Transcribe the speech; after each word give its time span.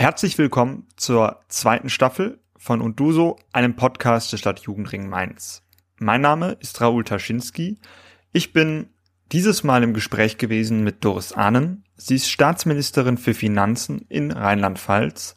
Herzlich 0.00 0.38
willkommen 0.38 0.86
zur 0.94 1.40
zweiten 1.48 1.88
Staffel 1.90 2.38
von 2.56 2.80
Unduso, 2.80 3.36
einem 3.52 3.74
Podcast 3.74 4.30
der 4.30 4.36
Stadt 4.36 4.60
Jugendring 4.60 5.08
Mainz. 5.08 5.64
Mein 5.98 6.20
Name 6.20 6.56
ist 6.60 6.80
Raoul 6.80 7.02
Taschinski. 7.02 7.80
Ich 8.30 8.52
bin 8.52 8.90
dieses 9.32 9.64
Mal 9.64 9.82
im 9.82 9.94
Gespräch 9.94 10.38
gewesen 10.38 10.84
mit 10.84 11.04
Doris 11.04 11.32
Ahnen. 11.32 11.82
Sie 11.96 12.14
ist 12.14 12.30
Staatsministerin 12.30 13.18
für 13.18 13.34
Finanzen 13.34 14.06
in 14.08 14.30
Rheinland-Pfalz 14.30 15.34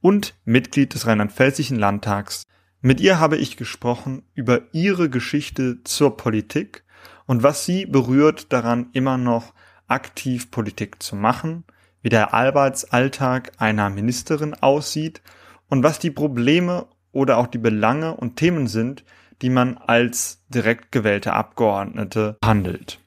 und 0.00 0.36
Mitglied 0.44 0.94
des 0.94 1.08
Rheinland-Pfälzischen 1.08 1.80
Landtags. 1.80 2.44
Mit 2.80 3.00
ihr 3.00 3.18
habe 3.18 3.36
ich 3.36 3.56
gesprochen 3.56 4.22
über 4.32 4.60
ihre 4.70 5.10
Geschichte 5.10 5.82
zur 5.82 6.16
Politik 6.16 6.84
und 7.26 7.42
was 7.42 7.66
sie 7.66 7.84
berührt 7.84 8.52
daran, 8.52 8.90
immer 8.92 9.18
noch 9.18 9.54
aktiv 9.88 10.52
Politik 10.52 11.02
zu 11.02 11.16
machen 11.16 11.64
wie 12.04 12.10
der 12.10 12.34
Arbeitsalltag 12.34 13.52
einer 13.56 13.88
Ministerin 13.88 14.52
aussieht 14.54 15.22
und 15.70 15.82
was 15.82 15.98
die 15.98 16.10
Probleme 16.10 16.86
oder 17.12 17.38
auch 17.38 17.46
die 17.46 17.58
Belange 17.58 18.14
und 18.14 18.36
Themen 18.36 18.66
sind, 18.66 19.04
die 19.40 19.48
man 19.48 19.78
als 19.78 20.44
direkt 20.48 20.92
gewählte 20.92 21.32
Abgeordnete 21.32 22.36
handelt. 22.44 23.00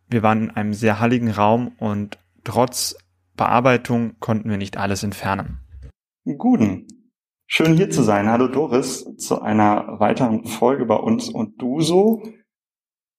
Wir 0.07 0.23
waren 0.23 0.43
in 0.43 0.51
einem 0.51 0.73
sehr 0.73 0.99
halligen 0.99 1.31
Raum 1.31 1.69
und 1.77 2.17
trotz 2.43 2.95
Bearbeitung 3.35 4.19
konnten 4.19 4.49
wir 4.49 4.57
nicht 4.57 4.77
alles 4.77 5.03
entfernen. 5.03 5.59
Guten. 6.37 6.87
Schön 7.47 7.75
hier 7.75 7.89
zu 7.89 8.01
sein. 8.01 8.29
Hallo 8.29 8.47
Doris 8.47 9.05
zu 9.17 9.41
einer 9.41 9.99
weiteren 9.99 10.45
Folge 10.45 10.85
bei 10.85 10.95
uns 10.95 11.29
und 11.29 11.61
du 11.61 11.81
so. 11.81 12.23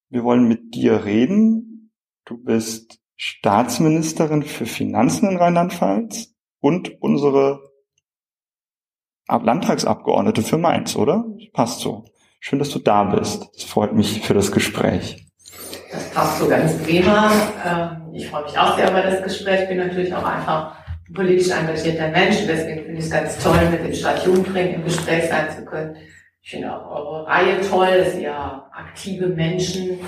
Wir 0.08 0.24
wollen 0.24 0.48
mit 0.48 0.74
dir 0.74 1.04
reden. 1.04 1.92
Du 2.24 2.38
bist 2.38 2.98
Staatsministerin 3.16 4.42
für 4.42 4.66
Finanzen 4.66 5.30
in 5.30 5.36
Rheinland-Pfalz 5.36 6.34
und 6.60 7.00
unsere 7.00 7.71
Landtagsabgeordnete 9.28 10.42
für 10.42 10.58
Mainz, 10.58 10.96
oder? 10.96 11.24
Passt 11.52 11.80
so. 11.80 12.04
Schön, 12.40 12.58
dass 12.58 12.70
du 12.70 12.78
da 12.78 13.04
bist. 13.04 13.48
Es 13.56 13.64
freut 13.64 13.94
mich 13.94 14.20
für 14.22 14.34
das 14.34 14.50
Gespräch. 14.50 15.26
Das 15.92 16.10
passt 16.10 16.38
so 16.38 16.48
ganz 16.48 16.76
prima. 16.82 17.30
Ähm, 17.64 18.14
ich 18.14 18.28
freue 18.28 18.44
mich 18.44 18.58
auch 18.58 18.76
sehr 18.76 18.90
über 18.90 19.02
das 19.02 19.22
Gespräch. 19.22 19.62
Ich 19.62 19.68
bin 19.68 19.78
natürlich 19.78 20.14
auch 20.14 20.24
einfach 20.24 20.74
ein 21.08 21.14
politisch 21.14 21.50
engagierter 21.50 22.08
Mensch. 22.08 22.38
Deswegen 22.46 22.84
finde 22.84 22.98
ich 22.98 23.04
es 23.04 23.10
ganz 23.10 23.38
toll, 23.38 23.58
mit 23.70 23.84
dem 23.84 23.94
Stadtjugendring 23.94 24.74
im 24.74 24.84
Gespräch 24.84 25.28
sein 25.28 25.50
zu 25.50 25.64
können. 25.64 25.96
Ich 26.42 26.50
finde 26.50 26.74
auch 26.74 26.90
eure 26.90 27.26
Reihe 27.26 27.60
toll, 27.60 28.04
dass 28.04 28.16
ihr 28.16 28.34
aktive 28.34 29.28
Menschen 29.28 30.00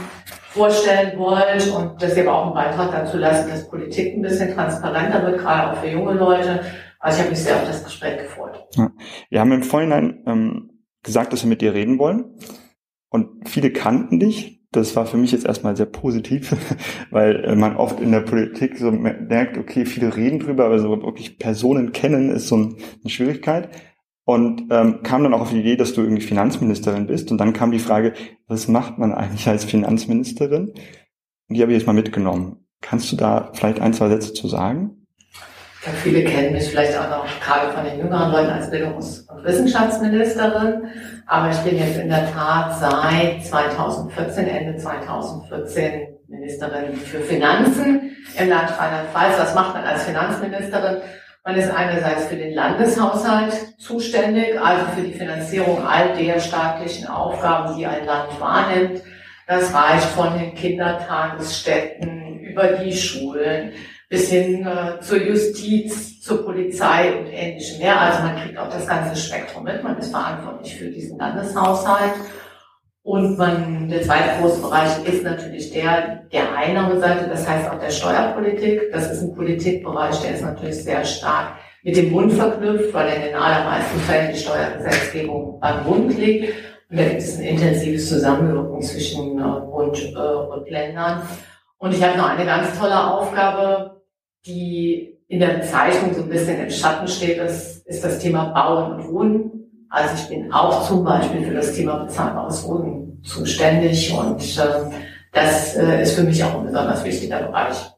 vorstellen 0.50 1.16
wollt 1.18 1.68
und 1.70 2.02
dass 2.02 2.16
ihr 2.16 2.28
aber 2.28 2.38
auch 2.38 2.44
einen 2.46 2.54
Beitrag 2.54 2.90
dazu 2.90 3.18
leistet, 3.18 3.52
dass 3.52 3.68
Politik 3.68 4.14
ein 4.14 4.22
bisschen 4.22 4.54
transparenter 4.54 5.22
wird, 5.22 5.38
gerade 5.38 5.72
auch 5.72 5.80
für 5.80 5.88
junge 5.88 6.14
Leute. 6.14 6.60
Also 7.04 7.18
ich 7.18 7.24
habe 7.24 7.30
mich 7.32 7.44
sehr 7.44 7.56
auf 7.56 7.66
das 7.66 7.84
Gespräch 7.84 8.16
gefreut. 8.16 8.64
Ja. 8.76 8.90
Wir 9.28 9.40
haben 9.40 9.52
im 9.52 9.62
Vorhinein 9.62 10.22
ähm, 10.24 10.70
gesagt, 11.02 11.34
dass 11.34 11.42
wir 11.42 11.50
mit 11.50 11.60
dir 11.60 11.74
reden 11.74 11.98
wollen. 11.98 12.38
Und 13.10 13.46
viele 13.46 13.70
kannten 13.70 14.18
dich. 14.18 14.62
Das 14.72 14.96
war 14.96 15.04
für 15.04 15.18
mich 15.18 15.30
jetzt 15.30 15.44
erstmal 15.44 15.76
sehr 15.76 15.84
positiv, 15.84 16.56
weil 17.10 17.44
äh, 17.44 17.56
man 17.56 17.76
oft 17.76 18.00
in 18.00 18.10
der 18.10 18.20
Politik 18.20 18.78
so 18.78 18.90
merkt, 18.90 19.58
okay, 19.58 19.84
viele 19.84 20.16
reden 20.16 20.38
drüber, 20.38 20.64
aber 20.64 20.78
so 20.78 20.88
wirklich 20.88 21.38
Personen 21.38 21.92
kennen 21.92 22.30
ist 22.30 22.48
so 22.48 22.56
ein, 22.56 22.76
eine 23.02 23.10
Schwierigkeit. 23.10 23.68
Und 24.24 24.68
ähm, 24.70 25.02
kam 25.02 25.24
dann 25.24 25.34
auch 25.34 25.42
auf 25.42 25.50
die 25.50 25.60
Idee, 25.60 25.76
dass 25.76 25.92
du 25.92 26.00
irgendwie 26.00 26.22
Finanzministerin 26.22 27.06
bist. 27.06 27.30
Und 27.30 27.36
dann 27.36 27.52
kam 27.52 27.70
die 27.70 27.80
Frage, 27.80 28.14
was 28.46 28.66
macht 28.66 28.96
man 28.96 29.12
eigentlich 29.12 29.46
als 29.46 29.66
Finanzministerin? 29.66 30.68
Und 30.68 31.54
die 31.54 31.60
habe 31.60 31.72
ich 31.72 31.78
jetzt 31.78 31.86
mal 31.86 31.92
mitgenommen. 31.92 32.64
Kannst 32.80 33.12
du 33.12 33.16
da 33.16 33.50
vielleicht 33.52 33.80
ein, 33.80 33.92
zwei 33.92 34.08
Sätze 34.08 34.32
zu 34.32 34.48
sagen? 34.48 35.03
Ja, 35.86 35.92
viele 36.02 36.24
kennen 36.24 36.52
mich 36.52 36.70
vielleicht 36.70 36.96
auch 36.98 37.10
noch 37.10 37.26
gerade 37.40 37.70
von 37.72 37.84
den 37.84 37.98
jüngeren 37.98 38.32
Leuten 38.32 38.50
als 38.50 38.70
Bildungs- 38.70 39.20
und 39.28 39.44
Wissenschaftsministerin. 39.44 40.84
Aber 41.26 41.50
ich 41.50 41.58
bin 41.58 41.78
jetzt 41.78 41.98
in 41.98 42.08
der 42.08 42.32
Tat 42.32 42.78
seit 42.78 43.44
2014, 43.44 44.48
Ende 44.48 44.78
2014 44.78 46.08
Ministerin 46.28 46.96
für 46.96 47.20
Finanzen 47.20 48.16
im 48.38 48.48
Land 48.48 48.70
Rheinland-Pfalz. 48.78 49.38
Was 49.38 49.54
macht 49.54 49.74
man 49.74 49.84
als 49.84 50.04
Finanzministerin? 50.04 51.02
Man 51.44 51.56
ist 51.56 51.70
einerseits 51.70 52.28
für 52.28 52.36
den 52.36 52.54
Landeshaushalt 52.54 53.52
zuständig, 53.78 54.58
also 54.58 54.86
für 54.96 55.02
die 55.02 55.12
Finanzierung 55.12 55.86
all 55.86 56.16
der 56.16 56.40
staatlichen 56.40 57.06
Aufgaben, 57.08 57.76
die 57.76 57.84
ein 57.84 58.06
Land 58.06 58.40
wahrnimmt. 58.40 59.02
Das 59.46 59.74
reicht 59.74 60.06
von 60.06 60.38
den 60.38 60.54
Kindertagesstätten 60.54 62.38
über 62.40 62.68
die 62.68 62.96
Schulen, 62.96 63.72
bis 64.14 64.30
hin 64.30 64.64
äh, 64.64 65.00
zur 65.00 65.20
Justiz, 65.20 66.20
zur 66.20 66.44
Polizei 66.44 67.18
und 67.18 67.26
ähnlichem 67.26 67.80
mehr. 67.80 68.00
Also 68.00 68.22
man 68.22 68.36
kriegt 68.36 68.56
auch 68.56 68.70
das 68.70 68.86
ganze 68.86 69.20
Spektrum 69.20 69.64
mit. 69.64 69.82
Man 69.82 69.98
ist 69.98 70.12
verantwortlich 70.12 70.76
für 70.76 70.88
diesen 70.88 71.18
Landeshaushalt. 71.18 72.12
Und 73.02 73.36
man, 73.36 73.88
der 73.88 74.02
zweite 74.02 74.40
große 74.40 74.62
Bereich 74.62 75.04
ist 75.04 75.24
natürlich 75.24 75.72
der 75.72 76.22
der 76.32 76.56
Einnahmeseite, 76.56 77.28
das 77.28 77.46
heißt 77.46 77.68
auch 77.68 77.80
der 77.80 77.90
Steuerpolitik. 77.90 78.92
Das 78.92 79.10
ist 79.10 79.20
ein 79.22 79.34
Politikbereich, 79.34 80.20
der 80.20 80.34
ist 80.34 80.42
natürlich 80.42 80.84
sehr 80.84 81.04
stark 81.04 81.54
mit 81.82 81.96
dem 81.96 82.12
Bund 82.12 82.32
verknüpft, 82.32 82.94
weil 82.94 83.12
in 83.16 83.22
den 83.22 83.34
allermeisten 83.34 83.98
Fällen 84.00 84.32
die 84.32 84.38
Steuergesetzgebung 84.38 85.58
beim 85.60 85.84
Bund 85.84 86.16
liegt. 86.16 86.54
Und 86.88 86.98
da 87.00 87.04
gibt 87.04 87.20
es 87.20 87.36
ein 87.36 87.44
intensives 87.44 88.08
Zusammenwirken 88.08 88.80
zwischen 88.80 89.38
äh, 89.38 89.42
Bund 89.42 89.98
äh, 89.98 90.18
und 90.18 90.70
Ländern. 90.70 91.22
Und 91.78 91.92
ich 91.92 92.02
habe 92.02 92.16
noch 92.16 92.30
eine 92.30 92.46
ganz 92.46 92.78
tolle 92.78 93.12
Aufgabe, 93.12 93.93
die 94.46 95.18
in 95.28 95.40
der 95.40 95.58
Bezeichnung 95.58 96.14
so 96.14 96.22
ein 96.22 96.28
bisschen 96.28 96.60
im 96.60 96.70
Schatten 96.70 97.08
steht, 97.08 97.38
das 97.38 97.78
ist 97.78 98.04
das 98.04 98.18
Thema 98.18 98.52
Bauen 98.52 98.92
und 98.92 99.08
Wohnen. 99.08 99.86
Also 99.88 100.14
ich 100.14 100.28
bin 100.28 100.52
auch 100.52 100.86
zum 100.86 101.04
Beispiel 101.04 101.42
für 101.42 101.54
das 101.54 101.74
Thema 101.74 102.04
bezahlbares 102.04 102.66
Wohnen 102.66 103.20
zuständig 103.22 104.12
und 104.12 104.40
äh, 104.58 104.90
das 105.32 105.76
äh, 105.76 106.02
ist 106.02 106.14
für 106.14 106.24
mich 106.24 106.42
auch 106.44 106.58
ein 106.58 106.66
besonders 106.66 107.04
wichtiger 107.04 107.42
Bereich. 107.42 107.90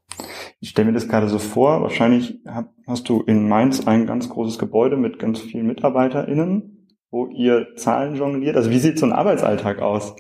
Ich 0.60 0.70
stelle 0.70 0.88
mir 0.88 0.94
das 0.94 1.08
gerade 1.08 1.28
so 1.28 1.38
vor, 1.38 1.82
wahrscheinlich 1.82 2.40
hast 2.86 3.08
du 3.08 3.22
in 3.22 3.48
Mainz 3.48 3.86
ein 3.86 4.06
ganz 4.06 4.28
großes 4.28 4.58
Gebäude 4.58 4.96
mit 4.96 5.18
ganz 5.18 5.40
vielen 5.40 5.66
MitarbeiterInnen, 5.66 6.88
wo 7.10 7.26
ihr 7.26 7.74
Zahlen 7.76 8.16
jongliert. 8.16 8.56
Also 8.56 8.70
wie 8.70 8.78
sieht 8.78 8.98
so 8.98 9.06
ein 9.06 9.12
Arbeitsalltag 9.12 9.80
aus? 9.80 10.16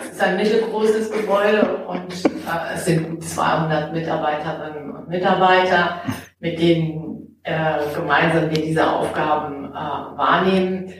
Es 0.00 0.10
ist 0.10 0.22
ein 0.22 0.36
mittelgroßes 0.36 1.10
Gebäude 1.10 1.84
und 1.86 2.12
äh, 2.24 2.74
es 2.74 2.84
sind 2.84 3.08
gut 3.08 3.24
200 3.24 3.92
Mitarbeiterinnen 3.92 4.90
und 4.96 5.08
Mitarbeiter, 5.08 6.00
mit 6.40 6.58
denen 6.58 7.38
äh, 7.44 7.78
gemeinsam 7.94 8.50
wir 8.50 8.62
diese 8.62 8.90
Aufgaben 8.90 9.72
äh, 9.72 9.74
wahrnehmen. 9.74 10.92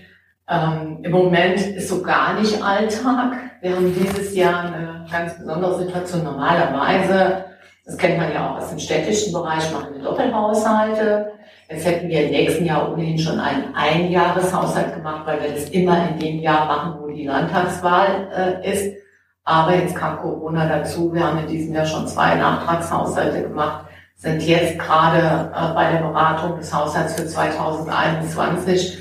Ähm, 0.48 1.00
Im 1.02 1.10
Moment 1.10 1.60
ist 1.60 1.88
so 1.88 2.02
gar 2.02 2.38
nicht 2.38 2.62
Alltag. 2.62 3.32
Wir 3.60 3.74
haben 3.74 3.92
dieses 3.94 4.34
Jahr 4.34 4.64
eine 4.64 5.06
ganz 5.10 5.36
besondere 5.38 5.78
Situation. 5.78 6.24
Normalerweise, 6.24 7.44
das 7.84 7.96
kennt 7.96 8.18
man 8.18 8.32
ja 8.32 8.50
auch 8.50 8.56
aus 8.58 8.70
dem 8.70 8.78
städtischen 8.78 9.32
Bereich, 9.32 9.70
machen 9.72 9.94
wir 9.94 10.02
Doppelhaushalte. 10.02 11.32
Jetzt 11.70 11.84
hätten 11.84 12.08
wir 12.08 12.24
im 12.24 12.30
nächsten 12.30 12.64
Jahr 12.64 12.90
ohnehin 12.90 13.18
schon 13.18 13.38
einen 13.38 13.74
Einjahreshaushalt 13.74 14.94
gemacht, 14.94 15.26
weil 15.26 15.42
wir 15.42 15.50
das 15.50 15.68
immer 15.68 16.08
in 16.08 16.18
dem 16.18 16.38
Jahr 16.38 16.64
machen, 16.64 16.94
wo 16.98 17.08
die 17.08 17.26
Landtagswahl 17.26 18.60
äh, 18.64 18.72
ist. 18.72 18.96
Aber 19.44 19.74
jetzt 19.74 19.94
kam 19.94 20.18
Corona 20.18 20.66
dazu. 20.66 21.12
Wir 21.12 21.26
haben 21.26 21.40
in 21.40 21.46
diesem 21.46 21.74
Jahr 21.74 21.84
schon 21.84 22.08
zwei 22.08 22.36
Nachtragshaushalte 22.36 23.42
gemacht, 23.42 23.84
sind 24.16 24.42
jetzt 24.42 24.78
gerade 24.78 25.50
äh, 25.54 25.74
bei 25.74 25.92
der 25.92 25.98
Beratung 25.98 26.56
des 26.56 26.72
Haushalts 26.72 27.14
für 27.14 27.26
2021 27.26 28.98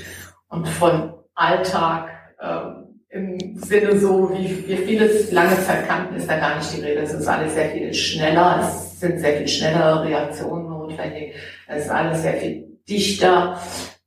und 0.48 0.68
von 0.68 1.14
Alltag 1.34 2.10
äh, 2.38 3.16
im 3.16 3.38
Sinne 3.56 3.98
so, 3.98 4.30
wie 4.34 4.68
wir 4.68 4.76
vieles 4.78 5.32
lange 5.32 5.58
Zeit 5.64 5.88
kannten, 5.88 6.16
ist 6.16 6.28
da 6.28 6.36
gar 6.36 6.56
nicht 6.56 6.76
die 6.76 6.82
Rede. 6.82 7.00
Es 7.00 7.14
ist 7.14 7.26
alles 7.26 7.54
sehr 7.54 7.70
viel 7.70 7.94
schneller. 7.94 8.60
Es 8.60 9.00
sind 9.00 9.18
sehr 9.20 9.38
viel 9.38 9.48
schnellere 9.48 10.04
Reaktionen 10.04 10.77
notwendig. 10.88 11.34
Es 11.66 11.84
ist 11.84 11.90
alles 11.90 12.22
sehr 12.22 12.34
viel 12.34 12.78
dichter, 12.88 13.58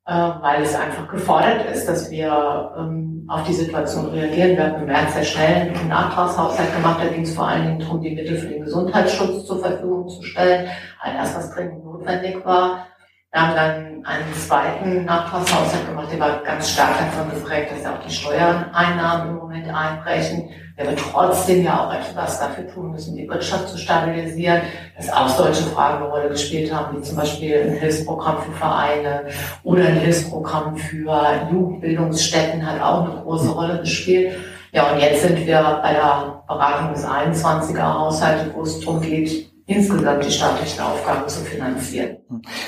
äh, 0.06 0.12
weil 0.14 0.64
es 0.64 0.76
einfach 0.76 1.08
gefordert 1.08 1.70
ist, 1.72 1.88
dass 1.88 2.10
wir 2.10 2.74
ähm, 2.78 3.26
auf 3.28 3.44
die 3.44 3.54
Situation 3.54 4.08
reagieren. 4.10 4.58
Wir 4.58 4.72
haben 4.72 4.86
März 4.86 5.14
sehr 5.14 5.24
schnell 5.24 5.56
einen 5.70 5.88
Nachtragshaushalt 5.88 6.76
gemacht. 6.76 7.00
Da 7.02 7.08
ging 7.08 7.24
es 7.24 7.34
vor 7.34 7.48
allen 7.48 7.68
Dingen 7.68 7.80
darum, 7.80 8.02
die 8.02 8.16
Mittel 8.16 8.38
für 8.38 8.48
den 8.48 8.64
Gesundheitsschutz 8.64 9.46
zur 9.46 9.60
Verfügung 9.60 10.10
zu 10.10 10.24
stellen. 10.24 10.70
All 11.00 11.14
das, 11.14 11.36
was 11.36 11.52
dringend 11.54 11.84
notwendig 11.84 12.44
war. 12.46 12.88
Wir 13.34 13.42
haben 13.42 13.56
dann 13.56 14.06
einen 14.06 14.34
zweiten 14.34 15.06
Nachtragshaushalt 15.06 15.88
gemacht, 15.88 16.10
der 16.12 16.20
war 16.20 16.44
ganz 16.44 16.70
stark 16.70 16.98
davon 17.00 17.30
geprägt, 17.34 17.72
dass 17.72 17.84
ja 17.84 17.94
auch 17.94 18.06
die 18.06 18.14
Steuereinnahmen 18.14 19.30
im 19.30 19.36
Moment 19.38 19.74
einbrechen. 19.74 20.50
Wir 20.76 20.86
aber 20.86 20.98
trotzdem 20.98 21.64
ja 21.64 21.88
auch 21.88 21.94
etwas 21.94 22.42
dafür 22.42 22.68
tun 22.68 22.92
müssen, 22.92 23.16
die 23.16 23.30
Wirtschaft 23.30 23.70
zu 23.70 23.78
stabilisieren, 23.78 24.64
dass 24.98 25.10
auch 25.14 25.30
solche 25.30 25.64
Fragen 25.64 26.04
eine 26.04 26.12
Rolle 26.12 26.28
gespielt 26.28 26.74
haben, 26.74 26.98
wie 26.98 27.04
zum 27.04 27.16
Beispiel 27.16 27.56
ein 27.68 27.76
Hilfsprogramm 27.76 28.42
für 28.42 28.52
Vereine 28.52 29.24
oder 29.64 29.86
ein 29.86 29.96
Hilfsprogramm 29.96 30.76
für 30.76 31.48
Jugendbildungsstätten 31.50 32.66
hat 32.66 32.82
auch 32.82 33.06
eine 33.06 33.22
große 33.22 33.50
Rolle 33.50 33.80
gespielt. 33.80 34.34
Ja, 34.74 34.92
und 34.92 35.00
jetzt 35.00 35.22
sind 35.22 35.46
wir 35.46 35.80
bei 35.82 35.94
der 35.94 36.44
Beratung 36.50 36.94
des 36.94 37.06
21er 37.06 37.94
Haushalts, 37.94 38.44
wo 38.54 38.64
es 38.64 38.78
darum 38.82 39.00
geht, 39.00 39.51
insgesamt 39.76 40.26
die 40.26 40.32
staatlichen 40.32 40.82
Aufgaben 40.82 41.28
zu 41.28 41.42
finanzieren. 41.42 42.18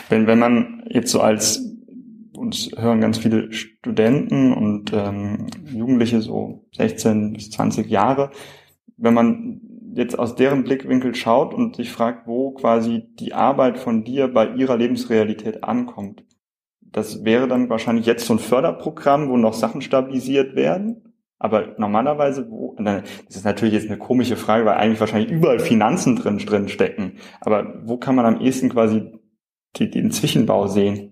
Wenn, 0.09 0.27
wenn 0.27 0.39
man 0.39 0.83
jetzt 0.89 1.11
so 1.11 1.21
als 1.21 1.61
uns 2.35 2.71
hören 2.75 3.01
ganz 3.01 3.17
viele 3.19 3.51
Studenten 3.53 4.53
und 4.53 4.91
ähm, 4.93 5.47
Jugendliche 5.71 6.21
so 6.21 6.65
16 6.75 7.33
bis 7.33 7.51
20 7.51 7.89
Jahre, 7.89 8.31
wenn 8.97 9.13
man 9.13 9.61
jetzt 9.95 10.17
aus 10.17 10.35
deren 10.35 10.63
Blickwinkel 10.63 11.15
schaut 11.15 11.53
und 11.53 11.75
sich 11.75 11.91
fragt, 11.91 12.27
wo 12.27 12.51
quasi 12.51 13.05
die 13.19 13.33
Arbeit 13.33 13.77
von 13.77 14.03
dir 14.03 14.27
bei 14.27 14.49
ihrer 14.49 14.77
Lebensrealität 14.77 15.63
ankommt. 15.63 16.23
Das 16.81 17.23
wäre 17.23 17.47
dann 17.47 17.69
wahrscheinlich 17.69 18.05
jetzt 18.05 18.25
so 18.25 18.33
ein 18.33 18.39
Förderprogramm, 18.39 19.29
wo 19.29 19.37
noch 19.37 19.53
Sachen 19.53 19.81
stabilisiert 19.81 20.55
werden. 20.55 21.12
Aber 21.43 21.75
normalerweise, 21.77 22.49
wo, 22.49 22.73
das 22.79 23.03
ist 23.27 23.43
natürlich 23.43 23.73
jetzt 23.73 23.89
eine 23.89 23.97
komische 23.97 24.37
Frage, 24.37 24.65
weil 24.65 24.75
eigentlich 24.75 25.01
wahrscheinlich 25.01 25.29
überall 25.29 25.59
Finanzen 25.59 26.15
drin, 26.15 26.37
drin 26.37 26.69
stecken. 26.69 27.17
Aber 27.41 27.81
wo 27.83 27.97
kann 27.97 28.15
man 28.15 28.25
am 28.25 28.39
ehesten 28.39 28.69
quasi 28.69 29.11
die, 29.75 29.91
den 29.91 30.09
Zwischenbau 30.09 30.67
sehen? 30.67 31.11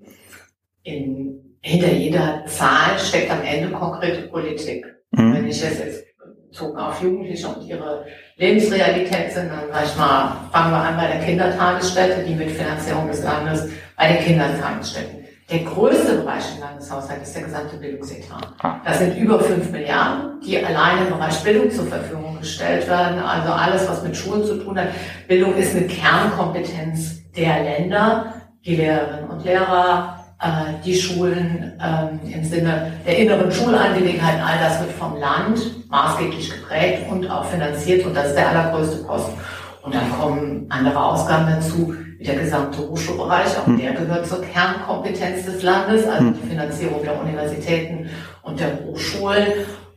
In, 0.83 1.57
hinter 1.60 1.92
jeder 1.92 2.45
Zahl 2.45 2.98
steckt 2.98 3.30
am 3.30 3.42
Ende 3.44 3.74
konkrete 3.74 4.30
Politik. 4.30 4.86
Mhm. 5.12 5.33
Wenn 5.33 5.48
ich 5.48 5.60
das 5.60 5.80
jetzt 5.80 6.06
bezogen 6.50 6.78
auf 6.78 7.04
Jugendliche 7.04 7.50
und 7.50 7.68
ihre 7.68 8.06
Lebensrealität 8.38 9.33
sind, 9.33 9.50
dann 9.50 9.69
sag 9.69 9.83
ich 9.83 9.98
mal, 9.98 10.50
fangen 10.54 10.72
wir 10.72 10.78
an 10.78 10.95
bei 10.95 11.07
der 11.07 11.25
Kindertagesstätte, 11.25 12.24
die 12.25 12.36
mit 12.36 12.51
Finanzierung 12.51 13.06
des 13.07 13.22
Landes 13.22 13.69
bei 13.98 14.13
den 14.13 14.24
Kindertagesstätten. 14.24 15.20
Der 15.51 15.59
größte 15.59 16.19
Bereich 16.19 16.45
im 16.56 16.62
Landeshaushalt 16.62 17.24
ist 17.24 17.36
der 17.36 17.44
gesamte 17.44 17.75
Bildungsetat. 17.75 18.48
Ah. 18.59 18.80
Das 18.86 19.00
sind 19.00 19.18
über 19.18 19.38
fünf 19.42 19.69
Milliarden, 19.69 20.39
die 20.39 20.57
alleine 20.63 21.07
im 21.07 21.13
Bereich 21.13 21.44
Bildung 21.44 21.69
zur 21.69 21.88
Verfügung 21.88 22.39
gestellt 22.39 22.88
werden. 22.88 23.19
Also 23.19 23.51
alles, 23.51 23.86
was 23.89 24.01
mit 24.01 24.15
Schulen 24.15 24.45
zu 24.45 24.63
tun 24.63 24.80
hat. 24.80 24.88
Bildung 25.27 25.53
ist 25.56 25.75
eine 25.75 25.88
Kernkompetenz 25.88 27.30
der 27.36 27.63
Länder. 27.63 28.33
Die 28.63 28.77
Lehrerinnen 28.77 29.30
und 29.30 29.44
Lehrer, 29.44 30.24
äh, 30.39 30.81
die 30.86 30.95
Schulen 30.95 31.74
ähm, 31.83 32.19
im 32.31 32.45
Sinne 32.45 32.94
der 33.06 33.18
inneren 33.18 33.51
Schulangelegenheiten, 33.51 34.39
all 34.39 34.57
das 34.57 34.80
wird 34.80 34.92
vom 34.94 35.18
Land 35.18 35.89
maßgeblich 35.89 36.50
geprägt 36.50 37.12
und 37.12 37.30
auch 37.30 37.44
finanziert. 37.44 38.06
Und 38.06 38.15
das 38.15 38.27
ist 38.27 38.36
der 38.36 38.50
allergrößte 38.51 39.04
Posten. 39.04 39.38
Und 39.81 39.94
dann 39.95 40.12
kommen 40.18 40.68
andere 40.69 41.04
Ausgaben 41.04 41.47
dazu, 41.47 41.94
der 42.25 42.35
gesamte 42.35 42.79
Hochschulbereich, 42.88 43.57
auch 43.57 43.68
hm. 43.68 43.77
der 43.77 43.94
gehört 43.94 44.27
zur 44.27 44.41
Kernkompetenz 44.41 45.45
des 45.45 45.63
Landes, 45.63 46.07
also 46.07 46.25
hm. 46.25 46.38
die 46.41 46.50
Finanzierung 46.50 47.03
der 47.03 47.19
Universitäten 47.19 48.09
und 48.44 48.59
der 48.59 48.79
Hochschulen. 48.85 49.47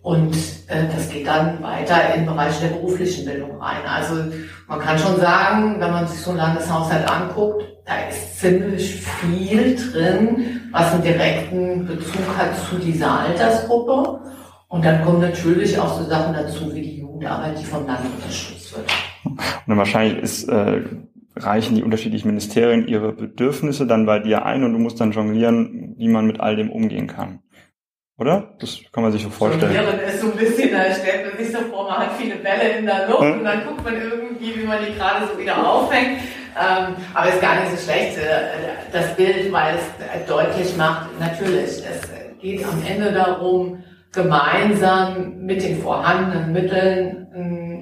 Und 0.02 0.34
äh, 0.68 0.84
das 0.94 1.08
geht 1.08 1.26
dann 1.26 1.62
weiter 1.62 2.14
im 2.14 2.26
Bereich 2.26 2.60
der 2.60 2.68
beruflichen 2.68 3.24
Bildung 3.24 3.58
rein. 3.58 3.80
Also 3.86 4.16
man 4.68 4.78
kann 4.78 4.98
schon 4.98 5.18
sagen, 5.18 5.80
wenn 5.80 5.90
man 5.90 6.06
sich 6.06 6.20
so 6.20 6.30
einen 6.30 6.40
Landeshaushalt 6.40 7.10
anguckt, 7.10 7.64
da 7.86 8.08
ist 8.10 8.38
ziemlich 8.38 9.02
viel 9.02 9.76
drin, 9.76 10.60
was 10.72 10.92
einen 10.92 11.02
direkten 11.02 11.86
Bezug 11.86 12.36
hat 12.36 12.50
zu 12.68 12.76
dieser 12.76 13.20
Altersgruppe. 13.20 14.20
Und 14.68 14.84
dann 14.84 15.04
kommen 15.04 15.20
natürlich 15.20 15.78
auch 15.78 15.98
so 15.98 16.04
Sachen 16.08 16.34
dazu 16.34 16.74
wie 16.74 16.82
die 16.82 17.00
Jugendarbeit, 17.00 17.58
die 17.58 17.64
vom 17.64 17.86
Land 17.86 18.00
unterstützt 18.16 18.76
wird. 18.76 18.90
Und 19.24 19.40
dann 19.66 19.78
wahrscheinlich 19.78 20.22
ist, 20.22 20.48
äh, 20.48 20.82
reichen 21.36 21.74
die 21.76 21.82
unterschiedlichen 21.82 22.28
Ministerien 22.28 22.86
ihre 22.86 23.12
Bedürfnisse 23.12 23.86
dann 23.86 24.06
bei 24.06 24.18
dir 24.18 24.44
ein 24.44 24.64
und 24.64 24.72
du 24.72 24.78
musst 24.78 25.00
dann 25.00 25.12
jonglieren, 25.12 25.94
wie 25.98 26.08
man 26.08 26.26
mit 26.26 26.40
all 26.40 26.56
dem 26.56 26.70
umgehen 26.70 27.06
kann. 27.06 27.40
Oder? 28.16 28.54
Das 28.60 28.78
kann 28.92 29.02
man 29.02 29.10
sich 29.10 29.24
so 29.24 29.30
vorstellen. 29.30 29.74
Jonglieren 29.74 30.00
ist 30.00 30.20
so 30.20 30.30
ein 30.30 30.36
bisschen, 30.36 30.70
da 30.70 30.94
stellt 30.94 31.26
man 31.26 31.44
sich 31.44 31.52
so 31.52 31.62
vor, 31.62 31.88
man 31.88 31.98
hat 31.98 32.12
viele 32.16 32.36
Bälle 32.36 32.78
in 32.78 32.86
der 32.86 33.08
Luft 33.08 33.22
hm? 33.22 33.38
und 33.38 33.44
dann 33.44 33.64
guckt 33.66 33.84
man 33.84 33.94
irgendwie, 33.94 34.60
wie 34.60 34.64
man 34.64 34.78
die 34.84 34.94
gerade 34.94 35.26
so 35.26 35.38
wieder 35.38 35.66
aufhängt. 35.66 36.20
Ähm, 36.56 36.94
aber 37.12 37.28
ist 37.30 37.40
gar 37.40 37.60
nicht 37.60 37.72
so 37.72 37.90
schlecht, 37.90 38.16
äh, 38.16 38.92
das 38.92 39.16
Bild, 39.16 39.52
weil 39.52 39.74
es 39.74 40.28
deutlich 40.28 40.76
macht, 40.76 41.08
natürlich, 41.18 41.82
es 41.82 42.08
geht 42.40 42.64
am 42.64 42.80
Ende 42.86 43.10
darum, 43.12 43.82
gemeinsam 44.12 45.40
mit 45.40 45.64
den 45.64 45.82
vorhandenen 45.82 46.52
Mitteln 46.52 47.26
ähm, 47.34 47.74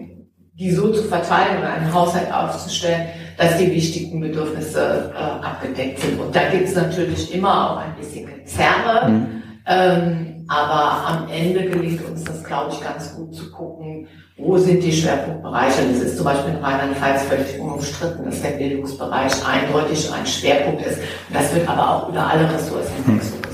die 0.54 0.70
so 0.70 0.92
zu 0.92 1.02
verteilen 1.04 1.58
oder 1.58 1.72
einen 1.72 1.92
Haushalt 1.92 2.32
aufzustellen, 2.32 3.08
dass 3.36 3.58
die 3.58 3.70
wichtigen 3.70 4.20
Bedürfnisse 4.20 5.12
äh, 5.14 5.18
abgedeckt 5.18 6.00
sind. 6.00 6.20
Und 6.20 6.34
da 6.34 6.50
gibt 6.50 6.68
es 6.68 6.74
natürlich 6.74 7.34
immer 7.34 7.70
auch 7.70 7.76
ein 7.78 7.94
bisschen 7.96 8.26
Gezerre, 8.26 9.08
mhm. 9.08 9.42
ähm, 9.66 10.44
aber 10.48 11.06
am 11.06 11.28
Ende 11.28 11.70
gelingt 11.70 12.04
uns 12.04 12.24
das, 12.24 12.42
glaube 12.44 12.72
ich, 12.72 12.80
ganz 12.82 13.14
gut 13.14 13.34
zu 13.34 13.50
gucken, 13.50 14.06
wo 14.36 14.58
sind 14.58 14.82
die 14.82 14.92
Schwerpunktbereiche. 14.92 15.82
Das 15.92 16.00
ist 16.00 16.16
zum 16.16 16.24
Beispiel 16.24 16.54
in 16.54 16.64
Rheinland-Pfalz 16.64 17.22
völlig 17.22 17.58
unumstritten, 17.58 18.24
dass 18.24 18.42
der 18.42 18.50
Bildungsbereich 18.50 19.32
eindeutig 19.46 20.10
ein 20.12 20.26
Schwerpunkt 20.26 20.84
ist. 20.84 20.98
Und 20.98 21.36
das 21.36 21.54
wird 21.54 21.68
aber 21.68 21.90
auch 21.90 22.08
über 22.08 22.26
alle 22.26 22.52
Ressourcen 22.52 22.92
hinweg 23.06 23.22
so 23.22 23.36
gesehen 23.36 23.52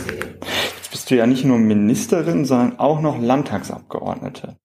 du 1.11 1.17
ja 1.17 1.27
nicht 1.27 1.45
nur 1.45 1.59
Ministerin, 1.59 2.45
sondern 2.45 2.79
auch 2.79 3.01
noch 3.01 3.21
Landtagsabgeordnete. 3.21 4.57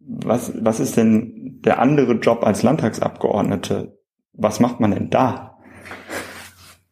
Was, 0.00 0.52
was 0.60 0.80
ist 0.80 0.96
denn 0.96 1.60
der 1.64 1.80
andere 1.80 2.14
Job 2.14 2.44
als 2.44 2.62
Landtagsabgeordnete? 2.62 3.97
Was 4.38 4.60
macht 4.60 4.78
man 4.78 4.92
denn 4.92 5.10
da? 5.10 5.56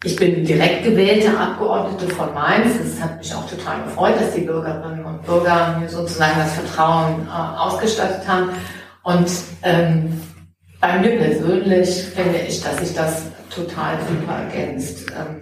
Ich 0.03 0.17
bin 0.17 0.45
direkt 0.45 0.83
gewählte 0.83 1.39
Abgeordnete 1.39 2.09
von 2.13 2.35
Mainz. 2.35 2.75
Es 2.81 3.01
hat 3.01 3.19
mich 3.19 3.33
auch 3.33 3.49
total 3.49 3.85
gefreut, 3.85 4.21
dass 4.21 4.35
die 4.35 4.41
Bürgerinnen 4.41 5.05
und 5.05 5.25
Bürger 5.25 5.79
mir 5.79 5.89
sozusagen 5.89 6.39
das 6.39 6.55
Vertrauen 6.55 7.27
äh, 7.27 7.59
ausgestattet 7.59 8.27
haben. 8.27 8.51
Und 9.05 9.31
ähm, 9.63 10.21
bei 10.81 10.99
mir 10.99 11.19
persönlich 11.19 12.03
finde 12.15 12.39
ich, 12.39 12.61
dass 12.63 12.79
sich 12.79 12.95
das 12.95 13.27
total 13.49 13.97
super 14.09 14.39
ergänzt. 14.43 15.07
Ähm, 15.13 15.41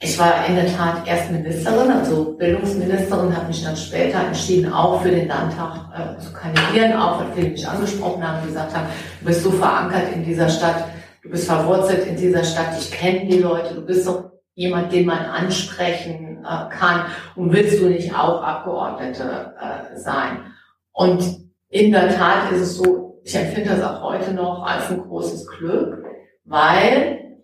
ich 0.00 0.18
war 0.18 0.46
in 0.48 0.56
der 0.56 0.74
Tat 0.74 1.06
erst 1.06 1.30
Ministerin, 1.30 1.90
also 1.90 2.36
Bildungsministerin, 2.38 3.36
habe 3.36 3.48
mich 3.48 3.62
dann 3.62 3.76
später 3.76 4.26
entschieden, 4.26 4.72
auch 4.72 5.02
für 5.02 5.10
den 5.10 5.28
Landtag 5.28 5.76
äh, 5.94 6.20
zu 6.20 6.32
kandidieren, 6.32 6.94
auch 6.94 7.20
weil 7.20 7.32
viele 7.34 7.50
mich 7.50 7.68
angesprochen 7.68 8.26
haben 8.26 8.40
und 8.40 8.48
gesagt 8.48 8.74
haben, 8.74 8.86
du 9.20 9.26
bist 9.26 9.42
so 9.42 9.50
verankert 9.50 10.14
in 10.14 10.24
dieser 10.24 10.48
Stadt, 10.48 10.84
du 11.24 11.30
bist 11.30 11.46
verwurzelt 11.46 12.06
in 12.06 12.16
dieser 12.16 12.44
Stadt, 12.44 12.78
ich 12.78 12.90
kenne 12.90 13.26
die 13.26 13.38
Leute, 13.38 13.74
du 13.74 13.80
bist 13.80 14.06
doch 14.06 14.30
jemand, 14.54 14.92
den 14.92 15.06
man 15.06 15.18
ansprechen 15.18 16.44
äh, 16.44 16.68
kann. 16.74 17.06
Und 17.34 17.52
willst 17.52 17.80
du 17.80 17.88
nicht 17.88 18.14
auch 18.14 18.42
Abgeordnete 18.42 19.54
äh, 19.58 19.96
sein? 19.98 20.52
Und 20.92 21.24
in 21.68 21.90
der 21.90 22.14
Tat 22.14 22.52
ist 22.52 22.60
es 22.60 22.76
so, 22.76 23.20
ich 23.24 23.34
empfinde 23.34 23.70
das 23.70 23.82
auch 23.82 24.02
heute 24.02 24.32
noch 24.32 24.64
als 24.64 24.90
ein 24.90 25.00
großes 25.00 25.46
Glück, 25.48 26.04
weil 26.44 27.40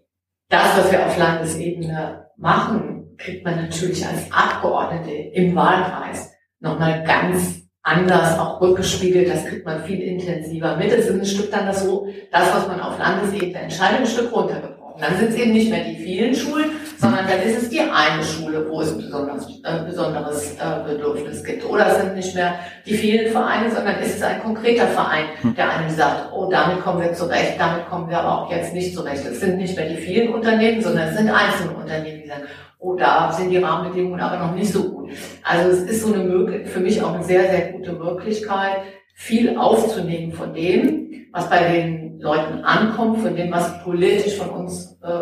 das, 0.51 0.77
was 0.77 0.93
wir 0.93 1.07
auf 1.07 1.17
Landesebene 1.17 2.27
machen, 2.37 3.17
kriegt 3.17 3.45
man 3.45 3.57
natürlich 3.57 4.07
als 4.07 4.31
Abgeordnete 4.31 5.11
im 5.11 5.57
Wahlkreis 5.57 6.33
nochmal 6.61 7.03
ganz 7.05 7.60
anders 7.83 8.39
auch 8.39 8.61
rückgespiegelt. 8.61 9.29
Das 9.29 9.47
kriegt 9.47 9.65
man 9.65 9.85
viel 9.85 10.01
intensiver 10.01 10.77
mit. 10.77 10.93
Es 10.93 11.07
ist 11.07 11.19
ein 11.19 11.25
Stück 11.25 11.51
dann 11.51 11.67
das 11.67 11.85
so, 11.85 12.09
das, 12.31 12.55
was 12.55 12.69
man 12.69 12.81
auf 12.81 12.99
Landesebene 12.99 13.59
entscheidet, 13.59 14.01
ein 14.01 14.07
Stück 14.07 14.33
runtergebrochen. 14.33 15.01
Dann 15.01 15.17
sind 15.17 15.31
es 15.31 15.37
eben 15.37 15.53
nicht 15.53 15.71
mehr 15.71 15.85
die 15.85 15.97
vielen 15.97 16.35
Schulen, 16.35 16.73
sondern 16.99 17.27
dann 17.27 17.41
ist 17.41 17.63
es 17.63 17.69
die 17.71 17.81
eine 17.81 18.23
Schule, 18.23 18.69
wo 18.69 18.83
es 18.83 18.93
ein 18.93 18.99
besonderes, 18.99 19.47
äh, 19.65 19.85
besonderes 19.87 20.57
äh, 20.57 20.87
Bedürfnis 20.87 21.43
gibt. 21.43 21.65
Oder 21.65 21.87
es 21.87 22.03
sind 22.03 22.15
nicht 22.17 22.35
mehr 22.35 22.57
die 22.85 22.95
vielen 22.95 23.33
Vereine, 23.33 23.71
sondern 23.71 23.99
ist 24.01 24.17
es 24.17 24.23
ein 24.23 24.43
konkreter 24.43 24.87
Verein, 24.89 25.25
hm. 25.41 25.55
der 25.55 25.71
einem 25.71 25.89
sagt, 25.89 26.33
oh, 26.35 26.51
damit 26.51 26.83
kommen 26.83 27.01
wir 27.01 27.15
zurecht, 27.15 27.55
damit 27.59 27.89
kommen 27.89 28.11
wir 28.11 28.19
aber 28.19 28.43
auch 28.43 28.51
jetzt 28.51 28.75
nicht 28.75 28.95
zurecht. 28.95 29.25
Es 29.25 29.41
sind 29.41 29.57
nicht 29.57 29.75
mehr 29.75 29.89
die 29.89 29.97
vielen 29.97 30.35
Unternehmen, 30.35 30.83
sondern 30.83 31.09
es 31.09 31.17
sind 31.17 31.31
einzelne 31.31 31.73
Unternehmen, 31.73 32.21
die 32.23 32.29
sagen, 32.29 32.43
oh, 32.81 32.97
da 32.97 33.33
sind 33.33 33.51
die 33.51 33.59
Rahmenbedingungen 33.59 34.21
aber 34.21 34.45
noch 34.45 34.55
nicht 34.55 34.73
so 34.73 34.91
gut. 34.91 35.11
Also 35.43 35.71
es 35.71 35.83
ist 35.83 36.03
so 36.03 36.13
eine 36.13 36.25
Möglichkeit, 36.25 36.69
für 36.69 36.81
mich 36.81 37.03
auch 37.03 37.15
eine 37.15 37.25
sehr, 37.25 37.51
sehr 37.51 37.73
gute 37.73 37.93
Möglichkeit, 37.93 38.83
viel 39.15 39.57
aufzunehmen 39.57 40.33
von 40.33 40.55
dem, 40.55 41.29
was 41.33 41.49
bei 41.49 41.73
den 41.73 42.19
Leuten 42.21 42.65
ankommt, 42.65 43.21
von 43.21 43.37
dem, 43.37 43.53
was 43.53 43.83
politisch 43.83 44.37
von 44.37 44.51
uns 44.51 44.99
äh, 45.03 45.21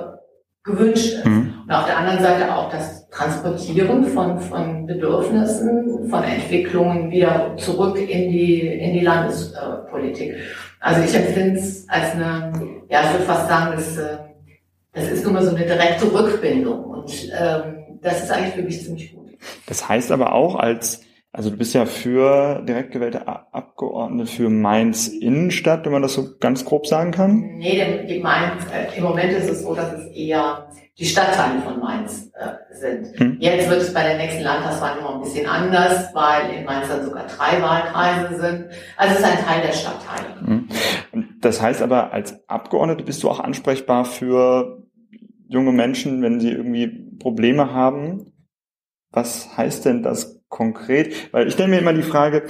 gewünscht 0.63 1.15
ist. 1.15 1.27
Mhm. 1.27 1.55
Und 1.67 1.75
auf 1.75 1.87
der 1.87 1.99
anderen 1.99 2.21
Seite 2.21 2.55
auch 2.55 2.71
das 2.71 3.09
Transportieren 3.11 4.05
von, 4.05 4.39
von 4.39 4.87
Bedürfnissen, 4.87 6.09
von 6.09 6.23
Entwicklungen 6.23 7.11
wieder 7.11 7.57
zurück 7.57 7.99
in 7.99 8.31
die, 8.31 8.61
in 8.61 8.93
die 8.93 9.01
Landespolitik. 9.01 10.35
Also 10.81 11.03
ich 11.03 11.15
empfinde 11.15 11.59
es 11.59 11.89
als 11.89 12.13
eine, 12.13 12.53
ja, 12.89 13.01
ich 13.03 13.13
würde 13.13 13.25
fast 13.25 13.49
sagen, 13.49 13.73
das, 13.75 13.97
äh, 13.97 14.19
Das 14.93 15.11
ist 15.11 15.25
nun 15.25 15.35
mal 15.35 15.45
so 15.45 15.55
eine 15.55 15.65
direkte 15.65 16.13
Rückbindung 16.13 16.98
und 17.09 17.33
ähm, 17.39 17.99
das 18.03 18.25
ist 18.25 18.31
eigentlich 18.31 18.55
für 18.55 18.63
mich 18.63 18.83
ziemlich 18.83 19.15
gut. 19.15 19.29
Das 19.67 19.89
heißt 19.89 20.13
aber 20.13 20.33
auch 20.33 20.57
als 20.57 21.03
also 21.31 21.51
du 21.51 21.57
bist 21.57 21.75
ja 21.75 21.85
für 21.85 22.63
direkt 22.67 22.91
gewählte 22.91 23.29
Abgeordnete 23.29 24.31
für 24.31 24.49
Mainz 24.49 25.09
Innenstadt, 25.09 25.85
wenn 25.85 25.93
man 25.93 26.03
das 26.03 26.15
so 26.15 26.37
ganz 26.41 26.65
grob 26.65 26.87
sagen 26.87 27.11
kann? 27.11 27.59
Nee, 27.59 27.77
denn 27.77 28.09
die 28.09 28.19
Mainz, 28.19 28.65
äh, 28.73 28.97
im 28.97 29.05
Moment 29.05 29.33
ist 29.33 29.49
es 29.49 29.63
so, 29.63 29.75
dass 29.75 29.93
es 29.93 30.07
eher 30.17 30.69
die 30.99 31.05
Stadtteile 31.05 31.61
von 31.61 31.79
Mainz 31.79 32.33
äh, 32.35 32.75
sind. 32.75 33.21
Hm. 33.21 33.37
Jetzt 33.39 33.69
wird 33.69 33.83
es 33.83 33.93
bei 33.93 34.03
der 34.03 34.17
nächsten 34.17 34.43
Landtagswahl 34.43 35.01
noch 35.01 35.17
ein 35.17 35.21
bisschen 35.21 35.47
anders, 35.47 36.13
weil 36.15 36.51
in 36.57 36.65
Mainz 36.65 36.89
dann 36.89 37.05
sogar 37.05 37.27
drei 37.27 37.63
Wahlkreise 37.63 38.41
sind. 38.41 38.65
Also 38.97 39.15
es 39.15 39.21
ist 39.21 39.27
ein 39.27 39.45
Teil 39.45 39.63
der 39.63 39.73
Stadtteile. 39.73 40.41
Hm. 40.45 40.69
Das 41.41 41.61
heißt 41.61 41.83
aber, 41.83 42.13
als 42.13 42.49
Abgeordnete 42.49 43.05
bist 43.05 43.23
du 43.23 43.31
auch 43.31 43.39
ansprechbar 43.39 44.07
für 44.07 44.78
junge 45.49 45.73
Menschen, 45.73 46.23
wenn 46.23 46.41
sie 46.41 46.51
irgendwie 46.51 46.87
Probleme 47.19 47.73
haben. 47.73 48.33
Was 49.11 49.57
heißt 49.57 49.87
denn 49.87 50.03
das 50.03 50.43
konkret? 50.49 51.33
Weil 51.33 51.49
ich 51.49 51.55
stelle 51.55 51.71
mir 51.71 51.79
immer 51.79 51.95
die 51.95 52.03
Frage, 52.03 52.45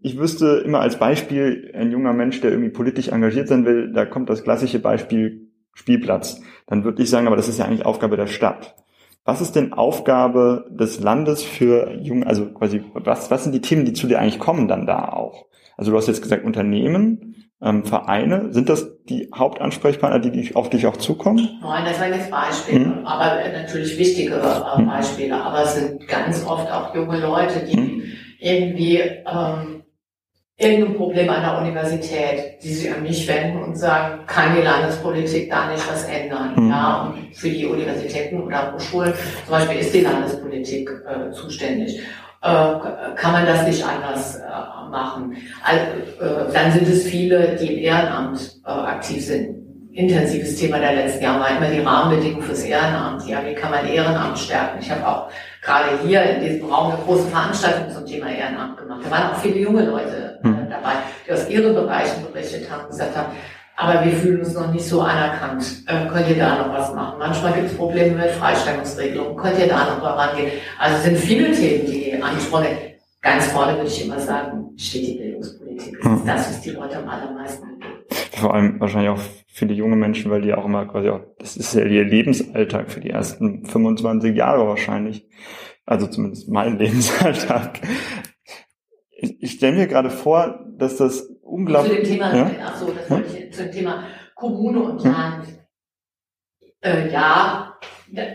ich 0.00 0.18
wüsste 0.18 0.62
immer 0.64 0.80
als 0.80 0.98
Beispiel 0.98 1.70
ein 1.74 1.92
junger 1.92 2.14
Mensch, 2.14 2.40
der 2.40 2.50
irgendwie 2.50 2.70
politisch 2.70 3.08
engagiert 3.08 3.48
sein 3.48 3.66
will, 3.66 3.92
da 3.92 4.06
kommt 4.06 4.30
das 4.30 4.42
klassische 4.42 4.78
Beispiel 4.78 5.48
Spielplatz. 5.74 6.40
Dann 6.66 6.84
würde 6.84 7.02
ich 7.02 7.10
sagen, 7.10 7.26
aber 7.26 7.36
das 7.36 7.48
ist 7.48 7.58
ja 7.58 7.66
eigentlich 7.66 7.86
Aufgabe 7.86 8.16
der 8.16 8.26
Stadt. 8.26 8.74
Was 9.24 9.42
ist 9.42 9.56
denn 9.56 9.74
Aufgabe 9.74 10.66
des 10.70 11.00
Landes 11.00 11.42
für 11.42 11.92
junge, 11.92 12.26
also 12.26 12.46
quasi, 12.46 12.82
was, 12.94 13.30
was 13.30 13.44
sind 13.44 13.54
die 13.54 13.60
Themen, 13.60 13.84
die 13.84 13.92
zu 13.92 14.06
dir 14.06 14.18
eigentlich 14.18 14.38
kommen 14.38 14.68
dann 14.68 14.86
da 14.86 15.10
auch? 15.10 15.47
Also 15.78 15.92
du 15.92 15.96
hast 15.96 16.08
jetzt 16.08 16.22
gesagt 16.22 16.44
Unternehmen, 16.44 17.36
ähm, 17.62 17.84
Vereine, 17.84 18.52
sind 18.52 18.68
das 18.68 19.02
die 19.04 19.30
Hauptansprechpartner, 19.34 20.18
die, 20.18 20.32
die 20.32 20.56
auf 20.56 20.70
dich 20.70 20.86
auch 20.86 20.96
zukommen? 20.96 21.60
Nein, 21.62 21.84
das 21.84 22.00
waren 22.00 22.12
jetzt 22.12 22.30
Beispiele, 22.30 22.84
hm. 22.84 23.06
aber 23.06 23.36
natürlich 23.52 23.96
wichtige 23.96 24.34
äh, 24.34 24.82
Beispiele, 24.82 25.34
hm. 25.34 25.40
aber 25.40 25.62
es 25.62 25.76
sind 25.76 26.06
ganz 26.08 26.44
oft 26.44 26.70
auch 26.70 26.94
junge 26.94 27.20
Leute, 27.20 27.64
die 27.64 27.76
hm. 27.76 28.02
irgendwie 28.40 28.98
ähm, 28.98 29.84
irgendein 30.56 30.96
Problem 30.96 31.30
an 31.30 31.42
der 31.42 31.58
Universität, 31.60 32.60
die 32.60 32.74
sich 32.74 32.92
an 32.92 33.04
mich 33.04 33.28
wenden 33.28 33.62
und 33.62 33.76
sagen, 33.76 34.26
kann 34.26 34.56
die 34.56 34.62
Landespolitik 34.62 35.48
da 35.48 35.70
nicht 35.70 35.88
was 35.88 36.04
ändern? 36.06 36.54
Mhm. 36.56 36.70
Ja, 36.70 37.02
und 37.02 37.36
für 37.36 37.50
die 37.50 37.66
Universitäten 37.66 38.42
oder 38.42 38.72
Hochschulen 38.74 39.14
zum 39.46 39.52
Beispiel 39.52 39.78
ist 39.78 39.94
die 39.94 40.00
Landespolitik 40.00 40.90
äh, 41.06 41.30
zuständig. 41.30 42.00
Äh, 42.40 43.14
kann 43.16 43.32
man 43.32 43.46
das 43.46 43.66
nicht 43.66 43.84
anders 43.84 44.36
äh, 44.36 44.90
machen? 44.90 45.36
Also, 45.64 46.52
dann 46.52 46.72
sind 46.72 46.88
es 46.88 47.04
viele, 47.04 47.56
die 47.56 47.74
im 47.74 47.78
Ehrenamt 47.78 48.60
äh, 48.64 48.70
aktiv 48.70 49.26
sind. 49.26 49.58
Intensives 49.92 50.54
Thema 50.54 50.78
der 50.78 50.92
letzten 50.92 51.24
Jahre 51.24 51.40
war 51.40 51.50
immer 51.56 51.68
die 51.68 51.80
Rahmenbedingungen 51.80 52.44
fürs 52.44 52.62
Ehrenamt. 52.62 53.26
Ja, 53.26 53.44
wie 53.44 53.54
kann 53.54 53.72
man 53.72 53.84
Ehrenamt 53.84 54.38
stärken? 54.38 54.78
Ich 54.80 54.88
habe 54.88 55.04
auch 55.04 55.28
gerade 55.60 55.88
hier 56.06 56.22
in 56.22 56.40
diesem 56.40 56.70
Raum 56.70 56.92
eine 56.92 57.02
große 57.02 57.26
Veranstaltung 57.26 57.92
zum 57.92 58.06
Thema 58.06 58.30
Ehrenamt 58.30 58.76
gemacht. 58.76 59.00
Da 59.04 59.10
waren 59.10 59.32
auch 59.32 59.38
viele 59.38 59.58
junge 59.58 59.84
Leute 59.84 60.38
äh, 60.44 60.46
hm. 60.46 60.68
dabei, 60.70 60.92
die 61.26 61.32
aus 61.32 61.48
ihren 61.48 61.74
Bereichen 61.74 62.24
berichtet 62.32 62.70
haben 62.70 62.84
und 62.84 62.90
gesagt 62.90 63.16
haben, 63.16 63.32
aber 63.80 64.04
wir 64.04 64.10
fühlen 64.10 64.40
uns 64.40 64.54
noch 64.54 64.72
nicht 64.72 64.84
so 64.84 65.00
anerkannt. 65.02 65.84
Äh, 65.86 66.08
könnt 66.08 66.28
ihr 66.28 66.36
da 66.36 66.66
noch 66.66 66.74
was 66.74 66.92
machen? 66.92 67.16
Manchmal 67.20 67.52
gibt 67.52 67.66
es 67.66 67.76
Probleme 67.76 68.16
mit 68.16 68.30
Freistellungsregelungen. 68.30 69.36
Könnt 69.36 69.56
ihr 69.56 69.68
da 69.68 69.94
noch 69.94 70.02
mal 70.02 70.14
rangehen? 70.14 70.50
Also 70.80 70.96
es 70.96 71.04
sind 71.04 71.16
viele 71.16 71.52
Themen, 71.52 71.86
die 71.86 72.20
angesprochen 72.20 72.64
werden. 72.64 72.78
Ganz 73.22 73.46
vorne 73.46 73.76
würde 73.76 73.86
ich 73.86 74.04
immer 74.04 74.18
sagen, 74.18 74.70
steht 74.76 75.06
die 75.06 75.18
Bildungspolitik. 75.18 75.96
Das 76.02 76.12
ist 76.12 76.18
hm. 76.18 76.26
das, 76.26 76.48
was 76.48 76.60
die 76.60 76.70
Leute 76.70 76.98
am 76.98 77.08
allermeisten 77.08 77.66
Vor 78.32 78.52
allem 78.52 78.80
wahrscheinlich 78.80 79.10
auch 79.10 79.20
viele 79.46 79.74
junge 79.74 79.94
Menschen, 79.94 80.28
weil 80.32 80.42
die 80.42 80.54
auch 80.54 80.64
immer 80.64 80.84
quasi 80.86 81.10
auch, 81.10 81.20
das 81.38 81.56
ist 81.56 81.72
ja 81.74 81.84
ihr 81.84 82.04
Lebensalltag 82.04 82.90
für 82.90 83.00
die 83.00 83.10
ersten 83.10 83.64
25 83.64 84.34
Jahre 84.34 84.66
wahrscheinlich. 84.66 85.28
Also 85.86 86.08
zumindest 86.08 86.48
mein 86.48 86.78
Lebensalltag. 86.80 87.78
Ich, 89.16 89.40
ich 89.40 89.52
stelle 89.52 89.76
mir 89.76 89.86
gerade 89.86 90.10
vor, 90.10 90.64
dass 90.76 90.96
das 90.96 91.28
unglaublich. 91.48 91.92
Zu 91.92 92.02
dem 92.02 92.12
Thema, 92.12 92.36
ja? 92.36 92.50
ach 92.64 92.76
so, 92.76 92.92
das 92.92 93.10
wollte 93.10 93.36
ich, 93.36 93.52
zu 93.52 93.62
dem 93.64 93.72
Thema 93.72 94.04
Kommune 94.34 94.80
und 94.80 95.04
Land. 95.04 95.46
Äh, 96.80 97.10
ja, 97.10 97.74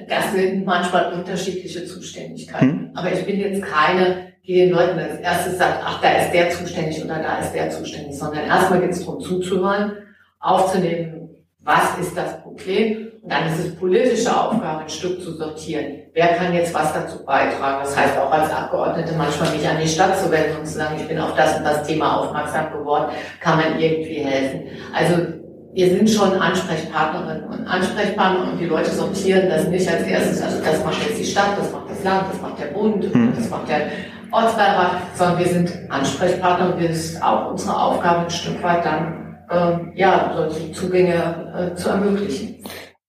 das 0.08 0.34
sind 0.34 0.66
manchmal 0.66 1.14
unterschiedliche 1.14 1.86
Zuständigkeiten. 1.86 2.90
Hm. 2.90 2.92
Aber 2.96 3.12
ich 3.12 3.26
bin 3.26 3.40
jetzt 3.40 3.64
keine, 3.64 4.34
die 4.46 4.56
den 4.56 4.72
Leuten 4.72 5.00
als 5.00 5.20
erstes 5.20 5.58
sagt, 5.58 5.82
ach, 5.84 6.02
da 6.02 6.10
ist 6.18 6.34
der 6.34 6.50
zuständig 6.50 7.04
oder 7.04 7.20
da 7.20 7.40
ist 7.40 7.54
der 7.54 7.70
zuständig, 7.70 8.18
sondern 8.18 8.46
erstmal 8.46 8.82
geht 8.82 8.92
es 8.92 9.00
darum 9.06 9.22
zuzuhören, 9.22 9.94
aufzunehmen, 10.40 11.30
was 11.60 11.98
ist 12.00 12.18
das 12.18 12.42
Problem 12.42 13.13
und 13.24 13.32
dann 13.32 13.48
ist 13.48 13.60
es 13.60 13.76
politische 13.78 14.38
Aufgabe, 14.38 14.82
ein 14.82 14.90
Stück 14.90 15.22
zu 15.22 15.32
sortieren. 15.38 15.86
Wer 16.14 16.36
kann 16.36 16.54
jetzt 16.54 16.74
was 16.74 16.94
dazu 16.94 17.24
beitragen? 17.24 17.78
Das 17.82 17.96
heißt 17.96 18.18
auch 18.18 18.30
als 18.30 18.52
Abgeordnete 18.52 19.14
manchmal 19.18 19.50
mich 19.52 19.66
an 19.66 19.78
die 19.82 19.88
Stadt 19.88 20.20
zu 20.20 20.30
wenden 20.30 20.58
und 20.58 20.68
zu 20.68 20.74
sagen, 20.74 20.96
ich 21.00 21.08
bin 21.08 21.18
auf 21.18 21.34
das 21.36 21.58
und 21.58 21.64
das 21.64 21.88
Thema 21.88 22.18
aufmerksam 22.18 22.74
geworden, 22.74 23.14
kann 23.40 23.60
man 23.60 23.80
irgendwie 23.80 24.16
helfen. 24.16 24.64
Also 24.94 25.24
wir 25.72 25.90
sind 25.90 26.10
schon 26.10 26.34
Ansprechpartnerinnen 26.34 27.46
und 27.46 27.66
Ansprechpartner 27.66 28.52
und 28.52 28.60
die 28.60 28.66
Leute 28.66 28.92
sortieren 28.92 29.48
das 29.48 29.70
nicht 29.70 29.90
als 29.90 30.04
erstes, 30.04 30.42
also 30.42 30.62
das 30.62 30.84
macht 30.84 31.08
jetzt 31.08 31.18
die 31.18 31.24
Stadt, 31.24 31.58
das 31.58 31.72
macht 31.72 31.90
das 31.90 32.04
Land, 32.04 32.26
das 32.30 32.42
macht 32.42 32.60
der 32.60 32.78
Bund, 32.78 33.06
hm. 33.06 33.34
das 33.36 33.50
macht 33.50 33.70
der 33.70 33.88
Ortsbeirat, 34.32 34.98
sondern 35.16 35.40
wir 35.40 35.48
sind 35.48 35.72
Ansprechpartner 35.90 36.74
und 36.74 36.82
wir 36.82 36.90
ist 36.90 37.24
auch 37.24 37.52
unsere 37.52 37.76
Aufgabe 37.76 38.26
ein 38.26 38.30
Stück 38.30 38.62
weit 38.62 38.84
dann, 38.84 39.38
äh, 39.50 40.00
ja, 40.00 40.34
solche 40.36 40.74
Zugänge 40.74 41.72
äh, 41.72 41.76
zu 41.76 41.90
ermöglichen 41.90 42.54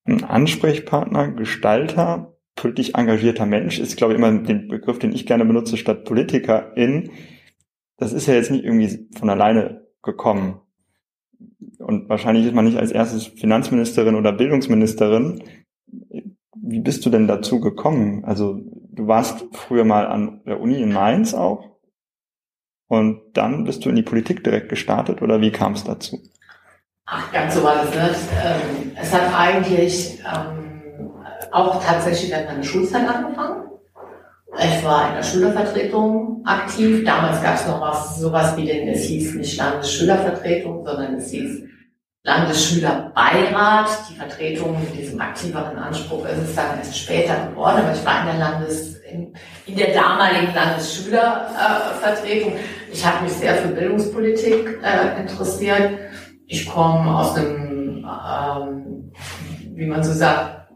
ein 0.04 0.24
Ansprechpartner, 0.24 1.32
Gestalter, 1.32 2.36
politisch 2.56 2.92
engagierter 2.94 3.46
Mensch 3.46 3.78
ist, 3.78 3.96
glaube 3.96 4.12
ich, 4.12 4.18
immer 4.18 4.32
den 4.32 4.68
Begriff, 4.68 4.98
den 4.98 5.12
ich 5.12 5.26
gerne 5.26 5.44
benutze, 5.44 5.76
statt 5.76 6.04
Politikerin. 6.04 7.10
Das 7.96 8.12
ist 8.12 8.26
ja 8.26 8.34
jetzt 8.34 8.50
nicht 8.50 8.64
irgendwie 8.64 9.08
von 9.16 9.30
alleine 9.30 9.86
gekommen. 10.02 10.60
Und 11.78 12.08
wahrscheinlich 12.08 12.46
ist 12.46 12.54
man 12.54 12.64
nicht 12.64 12.78
als 12.78 12.92
erstes 12.92 13.26
Finanzministerin 13.26 14.14
oder 14.14 14.32
Bildungsministerin. 14.32 15.42
Wie 16.56 16.80
bist 16.80 17.04
du 17.04 17.10
denn 17.10 17.26
dazu 17.26 17.60
gekommen? 17.60 18.24
Also 18.24 18.60
du 18.90 19.06
warst 19.06 19.44
früher 19.52 19.84
mal 19.84 20.06
an 20.06 20.42
der 20.46 20.60
Uni 20.60 20.80
in 20.80 20.92
Mainz 20.92 21.34
auch 21.34 21.78
und 22.88 23.20
dann 23.34 23.64
bist 23.64 23.84
du 23.84 23.90
in 23.90 23.96
die 23.96 24.02
Politik 24.02 24.44
direkt 24.44 24.68
gestartet 24.68 25.20
oder 25.20 25.40
wie 25.40 25.50
kam 25.50 25.72
es 25.72 25.84
dazu? 25.84 26.22
Ach, 27.06 27.30
ganz 27.32 27.54
so 27.54 27.62
war 27.62 27.76
das 27.76 27.90
nicht. 27.90 28.30
Ähm, 28.42 28.92
es 29.00 29.12
hat 29.12 29.34
eigentlich 29.36 30.18
ähm, 30.20 31.12
auch 31.52 31.84
tatsächlich 31.84 32.30
während 32.30 32.48
meiner 32.48 32.62
Schulzeit 32.62 33.06
angefangen. 33.06 33.64
Ich 34.58 34.84
war 34.84 35.08
in 35.08 35.16
der 35.16 35.22
Schülervertretung 35.22 36.42
aktiv. 36.46 37.04
Damals 37.04 37.42
gab 37.42 37.56
es 37.56 37.66
noch 37.66 37.80
was, 37.80 38.18
sowas 38.18 38.56
wie 38.56 38.64
den, 38.66 38.88
es 38.88 39.02
hieß 39.02 39.34
nicht 39.34 39.56
Landesschülervertretung, 39.58 40.84
sondern 40.84 41.16
es 41.16 41.30
hieß 41.30 41.64
Landesschülerbeirat. 42.22 43.88
Die 44.08 44.14
Vertretung 44.14 44.80
mit 44.80 44.96
diesem 44.96 45.20
aktiveren 45.20 45.76
Anspruch 45.76 46.24
ist 46.26 46.38
es 46.38 46.54
dann 46.54 46.78
erst 46.78 46.98
später 46.98 47.48
geworden, 47.48 47.82
aber 47.82 47.92
ich 47.92 48.04
war 48.04 48.20
in 48.20 48.26
der 48.26 48.38
Landes, 48.38 48.96
in, 49.00 49.34
in 49.66 49.76
der 49.76 49.92
damaligen 49.92 50.54
Landesschülervertretung. 50.54 52.52
Äh, 52.52 52.92
ich 52.92 53.04
habe 53.04 53.24
mich 53.24 53.32
sehr 53.34 53.56
für 53.56 53.68
Bildungspolitik 53.68 54.78
äh, 54.82 55.20
interessiert 55.20 55.90
ich 56.54 56.68
komme 56.68 57.18
aus 57.18 57.36
einem, 57.36 58.06
ähm, 58.06 59.12
wie 59.74 59.86
man 59.86 60.04
so 60.04 60.12
sagt, 60.12 60.68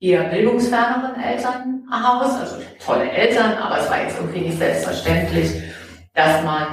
eher 0.00 0.24
bildungsferneren 0.24 1.14
Elternhaus, 1.22 2.40
also 2.40 2.56
tolle 2.84 3.08
Eltern, 3.10 3.52
aber 3.52 3.78
es 3.78 3.88
war 3.88 4.02
jetzt 4.02 4.18
irgendwie 4.18 4.40
nicht 4.40 4.58
selbstverständlich, 4.58 5.62
dass 6.14 6.42
man 6.42 6.66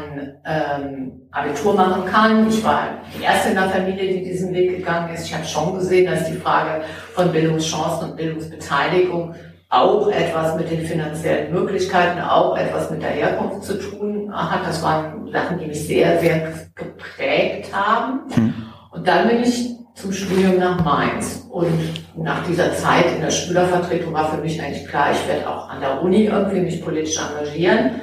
ähm, 0.43 1.21
Abitur 1.31 1.75
machen 1.75 2.05
kann. 2.05 2.50
Ich 2.50 2.63
war 2.63 2.98
die 3.15 3.24
erste 3.24 3.50
in 3.50 3.55
der 3.55 3.69
Familie, 3.69 4.12
die 4.12 4.24
diesen 4.24 4.53
Weg 4.53 4.77
gegangen 4.77 5.13
ist. 5.13 5.25
Ich 5.27 5.33
habe 5.36 5.45
schon 5.45 5.75
gesehen, 5.75 6.12
dass 6.12 6.25
die 6.25 6.38
Frage 6.38 6.83
von 7.13 7.31
Bildungschancen 7.31 8.10
und 8.10 8.17
Bildungsbeteiligung 8.17 9.36
auch 9.72 10.12
etwas 10.12 10.58
mit 10.58 10.70
den 10.70 10.86
finanziellen 10.86 11.54
Möglichkeiten, 11.54 12.20
auch 12.20 12.58
etwas 12.58 12.92
mit 12.92 13.01
der 13.01 13.12
Herkunft 13.12 13.63
zu 13.63 13.80
tun 13.80 14.30
hat. 14.34 14.68
Das 14.68 14.84
waren 14.84 15.32
Sachen, 15.32 15.60
die 15.60 15.68
mich 15.68 15.88
sehr, 15.88 16.20
sehr 16.20 16.51
geprägt 16.75 17.74
haben. 17.74 18.20
Mhm. 18.36 18.54
Und 18.92 19.08
dann 19.08 19.30
bin 19.30 19.44
ich 19.44 19.78
zum 19.96 20.12
Studium 20.12 20.60
nach 20.60 20.84
Mainz. 20.84 21.48
Und 21.50 21.72
nach 22.18 22.46
dieser 22.46 22.75
Zeit 22.75 23.06
in 23.16 23.22
der 23.22 23.32
Schülervertretung 23.32 24.13
war 24.13 24.30
für 24.30 24.42
mich 24.42 24.62
eigentlich 24.62 24.86
klar, 24.88 25.12
ich 25.13 25.28
werde 25.28 25.50
auch 25.50 25.70
an 25.70 25.80
der 25.80 26.01
Uni 26.01 26.25
irgendwie 26.25 26.60
mich 26.60 26.84
politisch 26.84 27.18
engagieren. 27.18 28.01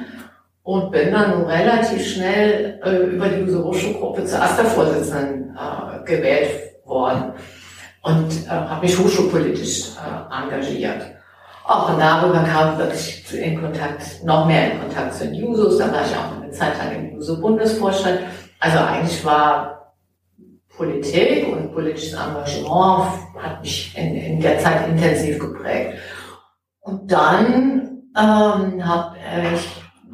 Und 0.63 0.91
bin 0.91 1.11
dann 1.11 1.43
relativ 1.43 2.05
schnell 2.05 2.79
äh, 2.83 3.15
über 3.15 3.27
die 3.27 3.45
Hochschulgruppe 3.51 4.25
zur 4.25 4.41
Aster-Vorsitzenden 4.41 5.55
äh, 5.55 6.03
gewählt 6.03 6.51
worden 6.85 7.33
und 8.01 8.45
äh, 8.45 8.49
habe 8.49 8.85
mich 8.85 8.97
hochschulpolitisch 8.97 9.91
äh, 9.97 10.43
engagiert. 10.43 11.18
Auch 11.69 11.95
darüber 11.99 12.41
kam 12.45 12.79
wirklich 12.79 13.31
in 13.31 13.61
Kontakt, 13.61 14.23
noch 14.23 14.47
mehr 14.47 14.71
in 14.71 14.79
Kontakt 14.79 15.13
zu 15.13 15.25
den 15.25 15.35
Jusos. 15.35 15.77
Da 15.77 15.93
war 15.93 16.01
ich 16.03 16.17
auch 16.17 16.41
eine 16.41 16.49
Zeit 16.49 16.75
lang 16.79 16.95
im 16.95 17.13
Juso-Bundesvorstand. 17.13 18.21
Also 18.59 18.79
eigentlich 18.79 19.23
war 19.23 19.93
Politik 20.75 21.47
und 21.47 21.71
politisches 21.71 22.13
Engagement 22.13 23.11
hat 23.37 23.61
mich 23.61 23.95
in, 23.95 24.15
in 24.15 24.41
der 24.41 24.57
Zeit 24.57 24.87
intensiv 24.87 25.37
geprägt. 25.37 25.99
Und 26.79 27.11
dann 27.11 28.01
ähm, 28.17 28.83
habe 28.83 29.15
ich 29.53 29.69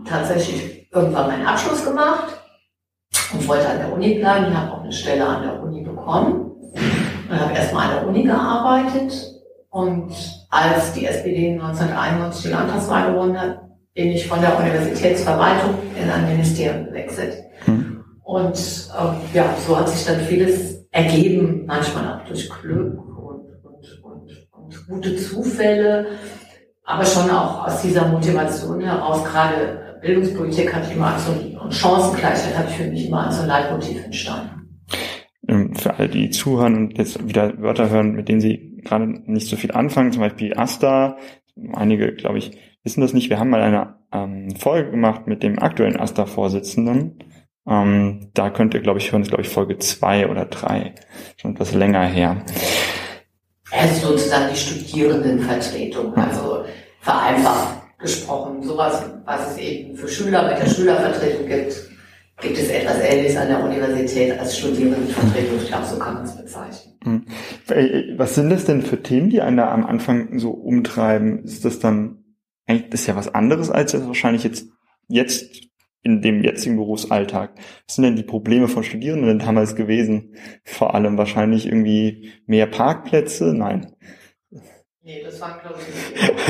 tatsächlich 0.06 0.92
irgendwann 0.92 1.28
meinen 1.28 1.48
Abschluss 1.48 1.86
gemacht 1.86 2.38
und 3.32 3.48
wollte 3.48 3.70
an 3.70 3.78
der 3.78 3.94
Uni 3.94 4.16
bleiben. 4.16 4.48
Ich 4.52 4.58
habe 4.58 4.74
auch 4.74 4.84
eine 4.84 4.92
Stelle 4.92 5.26
an 5.26 5.42
der 5.42 5.64
Uni 5.64 5.84
bekommen 5.84 6.52
und 7.30 7.40
habe 7.40 7.54
erstmal 7.54 7.86
an 7.86 7.96
der 7.96 8.08
Uni 8.10 8.24
gearbeitet. 8.24 9.35
Und 9.75 10.15
als 10.51 10.94
die 10.94 11.05
SPD 11.05 11.51
1991 11.51 12.44
die 12.44 12.51
Landtagswahl 12.51 13.12
gewonnen 13.12 13.38
hat, 13.38 13.60
bin 13.94 14.08
ich 14.08 14.25
von 14.25 14.39
der 14.39 14.58
Universitätsverwaltung 14.58 15.72
in 16.01 16.10
ein 16.10 16.29
Ministerium 16.29 16.86
gewechselt. 16.86 17.44
Hm. 17.65 18.01
Und 18.24 18.58
ähm, 18.98 19.15
ja, 19.34 19.53
so 19.67 19.77
hat 19.77 19.89
sich 19.89 20.05
dann 20.05 20.22
vieles 20.22 20.88
ergeben, 20.91 21.65
manchmal 21.67 22.08
auch 22.08 22.25
durch 22.25 22.50
Glück 22.50 22.98
und, 22.98 23.50
und, 23.65 24.03
und, 24.03 24.48
und 24.53 24.88
gute 24.88 25.17
Zufälle, 25.17 26.05
aber 26.86 27.03
schon 27.03 27.29
auch 27.29 27.67
aus 27.67 27.82
dieser 27.82 28.08
Motivation 28.08 28.79
heraus, 28.79 29.25
gerade 29.25 29.98
Bildungspolitik 30.01 30.74
hat 30.74 30.89
immer 30.89 31.15
als 31.15 31.25
so, 31.25 31.34
und 31.34 31.74
Chancengleichheit 31.74 32.58
hat 32.58 32.72
für 32.72 32.89
mich 32.89 33.08
immer 33.08 33.25
als 33.25 33.36
so 33.36 33.41
ein 33.41 33.50
Leitmotiv 33.50 34.05
entstanden. 34.05 34.51
Ähm, 35.50 35.75
für 35.75 35.94
alle, 35.96 36.08
die 36.08 36.29
zuhören 36.29 36.77
und 36.77 36.98
jetzt 36.98 37.27
wieder 37.27 37.62
Wörter 37.62 37.89
hören, 37.89 38.13
mit 38.13 38.29
denen 38.29 38.39
sie 38.39 38.75
gerade 38.86 39.08
nicht 39.08 39.48
so 39.48 39.56
viel 39.56 39.72
anfangen, 39.72 40.12
zum 40.12 40.22
Beispiel 40.22 40.58
Asta, 40.58 41.18
einige, 41.74 42.13
glaube 42.13 42.38
ich, 42.38 42.58
wissen 42.84 43.01
das 43.01 43.13
nicht. 43.13 43.30
Wir 43.30 43.39
haben 43.39 43.50
mal 43.50 43.62
eine 43.62 43.96
ähm, 44.12 44.56
Folge 44.56 44.92
gemacht 44.92 45.27
mit 45.27 45.44
dem 45.44 45.60
aktuellen 45.60 46.00
AStA-Vorsitzenden. 46.00 47.20
Ähm, 47.68 48.30
da 48.34 48.50
könnt 48.51 48.74
ihr, 48.74 48.82
glaube 48.82 49.00
ich, 49.00 49.12
hören, 49.12 49.22
das 49.22 49.27
ist, 49.27 49.32
glaube 49.32 49.44
ich, 49.44 49.50
Folge 49.50 49.77
zwei 49.80 50.30
oder 50.30 50.46
drei. 50.46 50.94
Schon 51.38 51.54
etwas 51.54 51.74
länger 51.74 52.06
her. 52.06 52.46
Er 53.72 53.86
ist 53.86 54.01
sozusagen 54.01 54.54
die 54.54 54.60
Studierendenvertretung, 54.60 56.13
also 56.15 56.63
vereinfacht 57.01 57.82
gesprochen. 57.98 58.62
Sowas, 58.62 59.04
was 59.25 59.51
es 59.51 59.58
eben 59.58 59.96
für 59.96 60.08
Schüler 60.08 60.48
mit 60.48 60.60
der 60.60 60.70
Schülervertretung 60.70 61.48
gibt, 61.48 61.74
gibt 62.42 62.58
es 62.58 62.70
etwas 62.70 63.00
Ähnliches 63.00 63.38
an 63.38 63.48
der 63.48 63.63
Universität 63.63 64.38
als 64.38 64.58
Studierendenvertretung. 64.58 65.58
Ich 65.58 65.68
glaube, 65.68 65.86
so 65.86 65.98
kann 65.98 66.15
man 66.15 66.24
es 66.25 66.36
bezeichnen. 66.36 66.94
Hm. 67.04 68.18
Was 68.18 68.36
sind 68.36 68.50
das 68.50 68.65
denn 68.65 68.82
für 68.82 69.01
Themen, 69.01 69.30
die 69.30 69.42
einen 69.42 69.58
da 69.58 69.72
am 69.72 69.86
Anfang 69.86 70.39
so 70.39 70.51
umtreiben? 70.51 71.44
Ist 71.44 71.65
das 71.65 71.80
dann 71.80 72.25
eigentlich 72.68 72.89
das 72.89 73.01
ist 73.01 73.08
ja 73.08 73.15
was 73.15 73.34
anderes 73.34 73.70
als 73.70 73.94
jetzt 73.94 74.08
wahrscheinlich 74.08 74.44
jetzt, 74.44 74.68
jetzt 75.08 75.65
in 76.01 76.22
dem 76.22 76.44
jetzigen 76.44 76.77
Berufsalltag. 76.77 77.56
Was 77.88 77.96
sind 77.96 78.04
denn 78.04 78.15
die 78.15 78.24
Probleme 78.24 78.68
von 78.68 78.84
Studierenden 78.84 79.39
damals 79.39 79.75
gewesen? 79.75 80.36
Vor 80.63 80.94
allem 80.94 81.18
wahrscheinlich 81.18 81.65
irgendwie 81.65 82.32
mehr 82.46 82.68
Parkplätze? 82.68 83.54
Nein. 83.56 83.96
Nee, 85.01 85.24
das 85.24 85.39
war, 85.39 85.60
glaube 85.62 85.80
ich, 85.80 85.88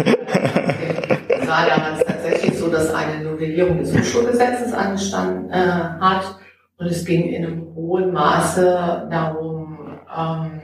nicht. 0.06 1.30
Es 1.46 1.52
war 1.52 1.68
damals 1.68 2.04
tatsächlich 2.04 2.58
so, 2.58 2.70
dass 2.70 2.92
eine 2.92 3.24
Novellierung 3.24 3.78
des 3.78 3.96
Hochschulgesetzes 3.96 4.74
angestanden 4.74 5.52
äh, 5.52 5.54
hat. 5.54 6.40
Und 6.78 6.88
es 6.88 7.06
ging 7.06 7.28
in 7.30 7.46
einem 7.46 7.76
hohen 7.76 8.12
Maße 8.12 9.08
darum, 9.12 9.78
ähm, 10.18 10.62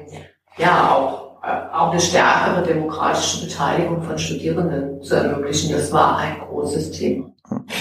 ja, 0.57 0.91
auch 0.91 1.43
äh, 1.43 1.71
auch 1.71 1.91
eine 1.91 1.99
stärkere 1.99 2.63
demokratische 2.63 3.45
Beteiligung 3.45 4.01
von 4.01 4.17
Studierenden 4.17 5.01
zu 5.03 5.15
ermöglichen. 5.15 5.71
Das 5.71 5.93
war 5.93 6.17
ein 6.17 6.39
großes 6.39 6.91
Thema. 6.91 7.31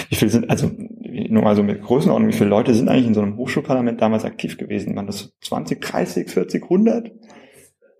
Wie 0.09 0.15
viele 0.15 0.29
sind, 0.29 0.49
also 0.49 0.69
nur 0.75 1.41
mal 1.41 1.55
so 1.55 1.63
mit 1.63 1.81
Größenordnung, 1.81 2.29
wie 2.29 2.37
viele 2.37 2.51
Leute 2.51 2.75
sind 2.75 2.87
eigentlich 2.87 3.07
in 3.07 3.13
so 3.15 3.21
einem 3.21 3.37
Hochschulparlament 3.37 3.99
damals 3.99 4.25
aktiv 4.25 4.59
gewesen? 4.59 4.95
Waren 4.95 5.07
das 5.07 5.31
20, 5.41 5.81
30, 5.81 6.29
40, 6.29 6.63
100? 6.63 7.11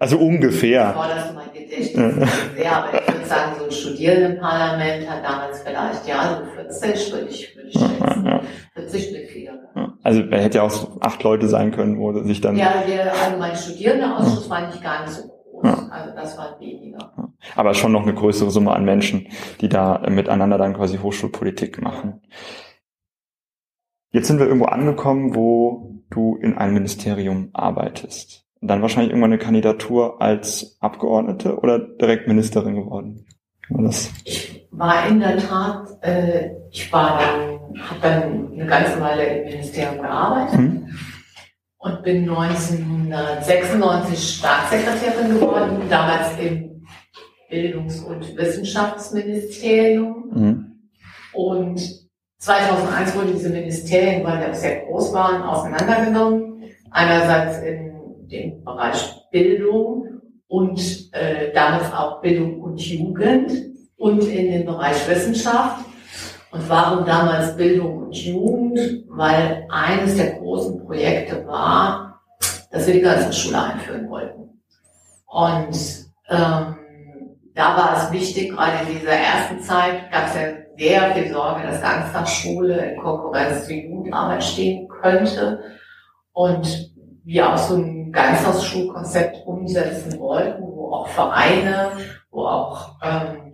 Also 0.01 0.17
ungefähr. 0.17 0.93
Du 0.93 1.35
mein 1.35 1.53
Gedächtnis 1.53 1.93
sehr, 2.55 2.75
aber 2.75 2.99
ich 2.99 3.13
würde 3.13 3.25
sagen, 3.27 3.51
so 3.59 3.65
ein 3.65 3.71
Studierendenparlament 3.71 5.07
hat 5.07 5.23
damals 5.23 5.61
vielleicht, 5.61 6.07
ja, 6.07 6.41
so 6.67 6.79
40, 6.79 7.13
würde 7.13 7.27
ich, 7.29 7.55
würde 7.55 7.69
ich 7.69 7.73
schätzen. 7.79 8.25
Ja, 8.25 8.31
ja. 8.31 8.41
40 8.73 9.11
Mitglieder. 9.11 9.59
Also 10.01 10.21
er 10.23 10.41
hätte 10.41 10.57
ja 10.57 10.63
auch 10.63 10.99
acht 11.01 11.21
Leute 11.21 11.47
sein 11.47 11.69
können, 11.69 11.99
wo 11.99 12.19
sich 12.23 12.41
dann... 12.41 12.57
Ja, 12.57 12.81
der 12.87 13.13
allgemeine 13.13 13.55
Studierendenausschuss 13.55 14.49
war 14.49 14.65
nicht 14.65 14.81
gar 14.81 15.03
nicht 15.03 15.13
so 15.13 15.29
ja. 15.63 15.87
Also 15.91 16.15
das 16.15 16.35
war 16.35 16.59
weniger. 16.59 17.31
Aber 17.55 17.75
schon 17.75 17.91
noch 17.91 18.01
eine 18.01 18.15
größere 18.15 18.49
Summe 18.49 18.73
an 18.73 18.83
Menschen, 18.83 19.27
die 19.61 19.69
da 19.69 20.03
miteinander 20.09 20.57
dann 20.57 20.73
quasi 20.73 20.97
Hochschulpolitik 20.97 21.79
machen. 21.79 22.21
Jetzt 24.11 24.25
sind 24.25 24.39
wir 24.39 24.47
irgendwo 24.47 24.65
angekommen, 24.65 25.35
wo 25.35 26.01
du 26.09 26.37
in 26.37 26.57
einem 26.57 26.73
Ministerium 26.73 27.51
arbeitest. 27.53 28.40
Dann 28.61 28.81
wahrscheinlich 28.81 29.11
irgendwann 29.11 29.31
eine 29.31 29.39
Kandidatur 29.39 30.21
als 30.21 30.77
Abgeordnete 30.79 31.57
oder 31.57 31.79
direkt 31.79 32.27
Ministerin 32.27 32.75
geworden. 32.75 33.25
Das? 33.69 34.09
Ich 34.25 34.67
war 34.71 35.07
in 35.07 35.19
der 35.19 35.37
Tat, 35.37 35.87
äh, 36.01 36.51
ich 36.71 36.91
war 36.91 37.19
dann, 37.19 37.81
habe 37.81 37.99
dann 38.01 38.53
eine 38.53 38.65
ganze 38.65 38.99
Weile 39.01 39.23
im 39.23 39.45
Ministerium 39.45 40.01
gearbeitet. 40.01 40.57
Hm 40.57 40.87
und 41.81 42.03
bin 42.03 42.29
1996 42.29 44.37
Staatssekretärin 44.37 45.33
geworden, 45.33 45.81
damals 45.89 46.37
im 46.39 46.85
Bildungs- 47.49 48.01
und 48.01 48.37
Wissenschaftsministerium. 48.37 50.29
Mhm. 50.31 50.77
Und 51.33 51.81
2001 52.37 53.15
wurden 53.15 53.33
diese 53.33 53.49
Ministerien, 53.49 54.23
weil 54.23 54.37
die 54.39 54.45
auch 54.51 54.53
sehr 54.53 54.81
groß 54.81 55.11
waren, 55.13 55.41
auseinandergenommen. 55.41 56.65
Einerseits 56.91 57.57
in 57.63 57.93
dem 58.31 58.63
Bereich 58.63 59.29
Bildung 59.31 60.21
und 60.47 61.09
äh, 61.13 61.51
damals 61.53 61.93
auch 61.93 62.21
Bildung 62.21 62.61
und 62.61 62.81
Jugend 62.81 63.51
und 63.97 64.23
in 64.23 64.51
dem 64.51 64.65
Bereich 64.65 65.07
Wissenschaft. 65.07 65.85
Und 66.51 66.69
warum 66.69 67.05
damals 67.05 67.55
Bildung 67.55 68.05
und 68.05 68.15
Jugend? 68.15 69.05
Weil 69.07 69.65
eines 69.69 70.17
der 70.17 70.33
großen 70.33 70.85
Projekte 70.85 71.45
war, 71.47 72.21
dass 72.71 72.87
wir 72.87 72.95
die 72.95 73.01
Ganztagsschule 73.01 73.61
einführen 73.61 74.09
wollten. 74.09 74.61
Und 75.27 75.77
ähm, 76.29 76.75
da 77.53 77.77
war 77.77 77.97
es 77.97 78.11
wichtig, 78.11 78.51
gerade 78.51 78.85
in 78.85 78.99
dieser 78.99 79.11
ersten 79.11 79.59
Zeit 79.61 80.11
gab 80.11 80.27
es 80.27 80.35
ja 80.35 80.41
sehr 80.77 81.11
viel 81.11 81.31
Sorge, 81.31 81.67
dass 81.67 81.81
Ganztagsschule 81.81 82.93
in 82.93 83.01
Konkurrenz 83.01 83.65
zur 83.65 83.75
Jugendarbeit 83.75 84.43
stehen 84.43 84.87
könnte. 84.89 85.61
Und 86.33 86.91
wir 87.23 87.53
auch 87.53 87.57
so 87.57 87.75
ein 87.75 88.00
Ganztagsschulkonzept 88.11 89.45
umsetzen 89.45 90.19
wollten, 90.19 90.63
wo 90.63 90.91
auch 90.91 91.07
Vereine, 91.07 91.91
wo 92.29 92.45
auch 92.45 92.95
ähm, 93.03 93.53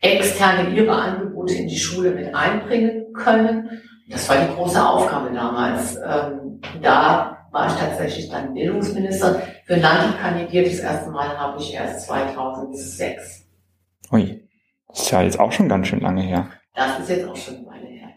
externe 0.00 0.70
ihre 0.70 0.92
Angebote 0.92 1.54
in 1.54 1.68
die 1.68 1.78
Schule 1.78 2.10
mit 2.10 2.34
einbringen 2.34 3.12
können. 3.12 3.82
Das 4.08 4.28
war 4.28 4.36
die 4.36 4.54
große 4.54 4.86
Aufgabe 4.86 5.32
damals. 5.32 5.96
Ähm, 5.96 6.60
da 6.82 7.48
war 7.50 7.68
ich 7.68 7.74
tatsächlich 7.74 8.28
dann 8.28 8.52
Bildungsminister. 8.52 9.40
Für 9.64 9.76
Land 9.76 10.18
kandidiert 10.20 10.66
das 10.66 10.80
erste 10.80 11.10
Mal 11.10 11.38
habe 11.38 11.60
ich 11.60 11.72
erst 11.72 12.06
2006. 12.06 13.46
Ui, 14.12 14.48
das 14.88 15.00
ist 15.00 15.10
ja 15.10 15.22
jetzt 15.22 15.40
auch 15.40 15.52
schon 15.52 15.68
ganz 15.68 15.86
schön 15.86 16.00
lange 16.00 16.22
her. 16.22 16.50
Das 16.74 16.98
ist 16.98 17.08
jetzt 17.08 17.28
auch 17.28 17.36
schon 17.36 17.56
eine 17.56 17.66
Weile 17.66 17.86
her. 17.86 18.08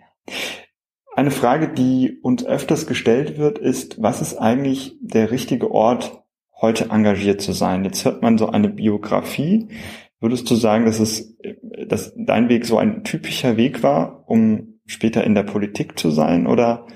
Eine 1.27 1.35
Frage, 1.35 1.67
die 1.67 2.19
uns 2.21 2.45
öfters 2.45 2.87
gestellt 2.87 3.37
wird, 3.37 3.59
ist, 3.59 4.01
was 4.01 4.21
ist 4.21 4.37
eigentlich 4.37 4.95
der 5.01 5.29
richtige 5.29 5.71
Ort, 5.71 6.23
heute 6.61 6.89
engagiert 6.89 7.41
zu 7.41 7.51
sein? 7.51 7.83
Jetzt 7.83 8.05
hört 8.05 8.21
man 8.21 8.37
so 8.37 8.47
eine 8.47 8.69
Biografie. 8.69 9.67
Würdest 10.21 10.49
du 10.49 10.55
sagen, 10.55 10.85
dass 10.85 11.01
es, 11.01 11.35
dass 11.85 12.13
dein 12.15 12.47
Weg 12.47 12.65
so 12.65 12.77
ein 12.77 13.03
typischer 13.03 13.57
Weg 13.57 13.83
war, 13.83 14.23
um 14.25 14.79
später 14.85 15.25
in 15.25 15.35
der 15.35 15.43
Politik 15.43 15.99
zu 15.99 16.11
sein, 16.11 16.47
oder 16.47 16.87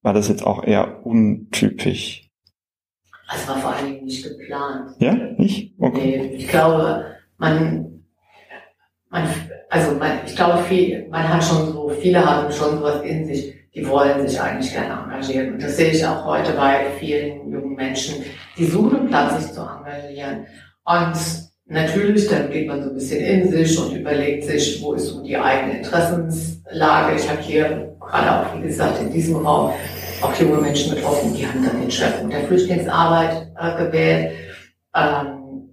war 0.00 0.14
das 0.14 0.28
jetzt 0.28 0.46
auch 0.46 0.64
eher 0.64 1.04
untypisch? 1.04 2.30
Es 3.34 3.46
war 3.46 3.58
vor 3.58 3.74
allen 3.74 3.92
Dingen 3.92 4.04
nicht 4.06 4.24
geplant. 4.24 4.96
Ja, 4.98 5.12
nicht? 5.12 5.74
Okay. 5.78 6.22
Nee, 6.22 6.36
ich 6.36 6.48
glaube, 6.48 7.04
man, 7.36 8.02
man, 9.10 9.28
also 9.68 9.94
man, 9.98 10.20
ich 10.24 10.34
glaube, 10.34 10.62
viel, 10.62 11.06
man 11.10 11.28
hat 11.28 11.44
schon 11.44 11.70
so, 11.70 11.90
viele 11.90 12.24
haben 12.24 12.50
schon 12.50 12.78
sowas 12.78 13.02
in 13.02 13.26
sich, 13.26 13.62
die 13.74 13.86
wollen 13.88 14.26
sich 14.26 14.40
eigentlich 14.40 14.72
gerne 14.72 15.02
engagieren. 15.02 15.54
Und 15.54 15.62
das 15.62 15.76
sehe 15.76 15.90
ich 15.90 16.06
auch 16.06 16.24
heute 16.24 16.52
bei 16.52 16.86
vielen 16.98 17.50
jungen 17.50 17.74
Menschen, 17.74 18.24
die 18.56 18.66
suchen 18.66 19.08
Platz, 19.08 19.42
sich 19.42 19.52
zu 19.52 19.60
engagieren. 19.60 20.46
Und 20.84 21.44
Natürlich, 21.66 22.28
dann 22.28 22.50
geht 22.50 22.68
man 22.68 22.82
so 22.82 22.90
ein 22.90 22.94
bisschen 22.94 23.24
in 23.24 23.50
sich 23.50 23.78
und 23.78 23.96
überlegt 23.96 24.44
sich, 24.44 24.82
wo 24.82 24.92
ist 24.92 25.06
so 25.06 25.22
die 25.22 25.36
eigene 25.36 25.78
Interessenslage. 25.78 27.16
Ich 27.16 27.28
habe 27.28 27.40
hier 27.40 27.96
gerade 27.98 28.46
auch, 28.46 28.58
wie 28.58 28.66
gesagt, 28.66 29.00
in 29.00 29.10
diesem 29.10 29.36
Raum 29.36 29.72
auch 30.20 30.34
junge 30.38 30.58
Menschen 30.60 30.94
getroffen, 30.94 31.34
die 31.34 31.46
haben 31.46 31.64
dann 31.64 31.80
den 31.80 31.90
Schwerpunkt 31.90 32.34
der 32.34 32.42
Flüchtlingsarbeit 32.42 33.48
äh, 33.58 33.82
gewählt. 33.82 34.32
Ähm, 34.94 35.70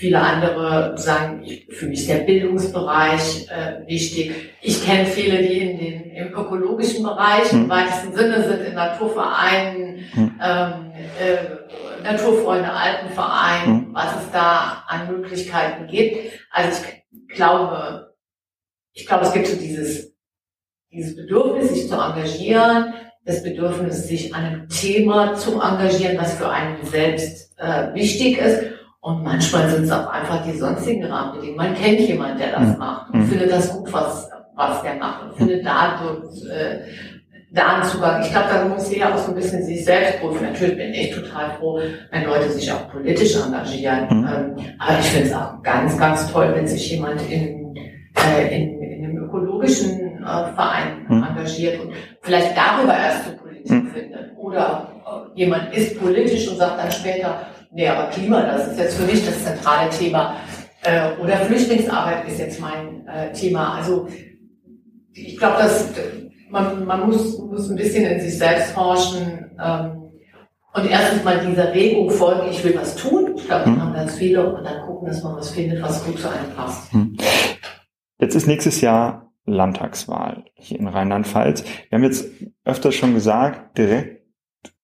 viele 0.00 0.18
andere 0.18 0.96
sagen, 0.96 1.44
für 1.68 1.86
mich 1.86 2.00
ist 2.00 2.08
der 2.08 2.20
Bildungsbereich 2.20 3.46
äh, 3.50 3.86
wichtig. 3.86 4.32
Ich 4.62 4.82
kenne 4.82 5.04
viele, 5.04 5.42
die 5.42 5.58
in 5.58 5.78
den, 5.78 6.10
im 6.12 6.28
ökologischen 6.32 7.02
Bereich 7.02 7.52
mhm. 7.52 7.64
im 7.64 7.68
weitesten 7.68 8.16
Sinne 8.16 8.42
sind, 8.42 8.62
in 8.62 8.74
Naturvereinen, 8.74 9.96
mhm. 10.14 10.40
ähm, 10.42 10.92
äh, 11.20 12.02
Naturfreunde, 12.02 12.72
Alpenverein, 12.72 13.68
mhm. 13.68 13.88
was 13.92 14.24
es 14.24 14.32
da 14.32 14.84
an 14.88 15.12
Möglichkeiten 15.12 15.86
gibt. 15.86 16.32
Also 16.50 16.82
ich 17.10 17.36
glaube, 17.36 18.14
ich 18.94 19.04
glaube, 19.06 19.26
es 19.26 19.34
gibt 19.34 19.48
so 19.48 19.56
dieses, 19.56 20.14
dieses 20.90 21.14
Bedürfnis, 21.14 21.74
sich 21.74 21.88
zu 21.88 21.94
engagieren, 21.94 22.94
das 23.26 23.42
Bedürfnis, 23.42 24.08
sich 24.08 24.34
an 24.34 24.44
einem 24.44 24.68
Thema 24.70 25.34
zu 25.34 25.60
engagieren, 25.60 26.16
was 26.16 26.38
für 26.38 26.48
einen 26.48 26.82
selbst 26.86 27.52
äh, 27.58 27.92
wichtig 27.92 28.38
ist. 28.38 28.79
Und 29.02 29.24
manchmal 29.24 29.68
sind 29.70 29.84
es 29.84 29.92
auch 29.92 30.08
einfach 30.10 30.44
die 30.44 30.58
sonstigen 30.58 31.04
Rahmenbedingungen. 31.04 31.56
Man 31.56 31.74
kennt 31.74 32.00
jemanden, 32.00 32.38
der 32.38 32.52
das 32.52 32.68
mhm. 32.68 32.78
macht 32.78 33.14
und 33.14 33.20
mhm. 33.20 33.28
findet 33.28 33.50
das 33.50 33.72
gut, 33.72 33.90
was, 33.92 34.30
was 34.54 34.82
der 34.82 34.94
macht 34.96 35.24
und 35.24 35.36
findet 35.36 35.64
dadurch 35.64 36.44
äh, 36.50 36.80
da 37.52 37.76
einen 37.76 37.84
Zugang. 37.84 38.22
Ich 38.22 38.30
glaube, 38.30 38.46
da 38.52 38.64
muss 38.66 38.92
jeder 38.92 39.14
auch 39.14 39.18
so 39.18 39.30
ein 39.30 39.36
bisschen 39.36 39.64
sich 39.64 39.84
selbst 39.84 40.20
prüfen. 40.20 40.44
Natürlich 40.44 40.76
bin 40.76 40.92
ich 40.92 41.14
total 41.14 41.50
froh, 41.58 41.80
wenn 42.10 42.24
Leute 42.24 42.50
sich 42.50 42.70
auch 42.70 42.90
politisch 42.90 43.36
engagieren. 43.36 44.06
Mhm. 44.10 44.28
Ähm, 44.28 44.66
aber 44.78 44.98
ich 44.98 45.06
finde 45.06 45.28
es 45.28 45.34
auch 45.34 45.62
ganz, 45.62 45.96
ganz 45.98 46.30
toll, 46.30 46.52
wenn 46.54 46.68
sich 46.68 46.90
jemand 46.90 47.22
in, 47.30 47.74
äh, 48.36 48.54
in, 48.54 48.82
in 48.82 49.04
einem 49.04 49.24
ökologischen 49.24 50.22
äh, 50.22 50.52
Verein 50.54 51.06
mhm. 51.08 51.24
engagiert 51.24 51.80
und 51.80 51.92
vielleicht 52.20 52.54
darüber 52.54 52.94
erst 52.96 53.24
zur 53.24 53.34
Politik 53.38 53.70
mhm. 53.70 53.90
findet. 53.92 54.36
Oder 54.36 54.92
äh, 55.06 55.38
jemand 55.38 55.74
ist 55.74 55.98
politisch 55.98 56.46
und 56.48 56.58
sagt 56.58 56.78
dann 56.78 56.92
später, 56.92 57.46
nee, 57.72 57.88
aber 57.88 58.10
Klima, 58.10 58.42
das 58.42 58.68
ist 58.68 58.78
jetzt 58.78 58.96
für 58.96 59.06
mich 59.06 59.24
das 59.24 59.44
zentrale 59.44 59.90
Thema. 59.90 60.36
Äh, 60.82 61.16
oder 61.20 61.36
Flüchtlingsarbeit 61.36 62.26
ist 62.28 62.38
jetzt 62.38 62.60
mein 62.60 63.06
äh, 63.06 63.32
Thema. 63.32 63.74
Also 63.74 64.08
ich 65.12 65.36
glaube, 65.36 65.58
dass 65.58 65.88
man, 66.50 66.84
man 66.84 67.06
muss, 67.06 67.38
muss 67.38 67.70
ein 67.70 67.76
bisschen 67.76 68.04
in 68.06 68.20
sich 68.20 68.38
selbst 68.38 68.72
forschen 68.72 69.50
ähm, 69.62 70.10
und 70.72 70.88
erstens 70.88 71.24
mal 71.24 71.44
dieser 71.44 71.72
Regung 71.74 72.10
folgen, 72.10 72.48
ich 72.50 72.62
will 72.64 72.76
was 72.76 72.94
tun. 72.96 73.34
Ich 73.36 73.46
glaube, 73.46 73.70
mhm. 73.70 73.82
haben 73.82 73.94
ganz 73.94 74.14
viele 74.14 74.54
und 74.54 74.64
dann 74.64 74.86
gucken, 74.86 75.08
dass 75.08 75.22
man 75.22 75.36
was 75.36 75.50
findet, 75.50 75.82
was 75.82 76.04
gut 76.04 76.18
zu 76.18 76.28
einem 76.28 76.52
passt. 76.56 76.92
Mhm. 76.94 77.16
Jetzt 78.18 78.34
ist 78.34 78.46
nächstes 78.46 78.80
Jahr 78.80 79.32
Landtagswahl 79.46 80.44
hier 80.54 80.78
in 80.78 80.86
Rheinland-Pfalz. 80.86 81.64
Wir 81.64 81.96
haben 81.96 82.04
jetzt 82.04 82.26
öfter 82.64 82.92
schon 82.92 83.14
gesagt, 83.14 83.76
direkt 83.78 84.19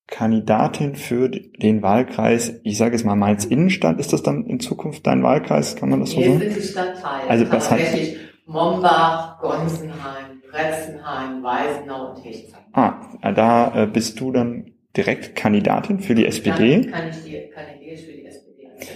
Kandidatin 0.09 0.95
für 0.95 1.29
den 1.29 1.83
Wahlkreis, 1.83 2.61
ich 2.63 2.79
sage 2.79 2.93
jetzt 2.93 3.05
mal 3.05 3.17
Mainz 3.17 3.45
Innenstadt, 3.45 3.99
ist 3.99 4.13
das 4.13 4.23
dann 4.23 4.47
in 4.47 4.61
Zukunft 4.61 5.07
dein 5.07 5.23
Wahlkreis, 5.23 5.75
kann 5.75 5.91
man 5.91 6.01
das 6.01 6.11
so 6.11 6.23
sagen? 6.23 6.39
Sind 6.39 6.57
die 6.57 6.63
Stadtteile, 6.63 7.29
also 7.29 7.45
das 7.45 7.71
heißt, 7.71 8.17
Mombach, 8.47 9.41
Gonsenheim, 9.41 10.43
Bretzenheim, 10.49 11.43
Weisenau 11.43 12.13
und 12.13 12.25
Hechtsheim. 12.25 12.61
Ah, 12.73 13.33
da 13.33 13.83
äh, 13.83 13.87
bist 13.87 14.21
du 14.21 14.31
dann 14.31 14.73
direkt 14.97 15.35
Kandidatin 15.35 15.99
für 15.99 16.15
die 16.15 16.25
SPD? 16.25 16.83
Dann 16.83 16.93
kann 16.93 17.09
ich 17.09 17.25
die, 17.25 17.51
kandidiere 17.53 17.97
für 17.97 18.13
die 18.13 18.27
SPD 18.27 18.69
als 18.69 18.87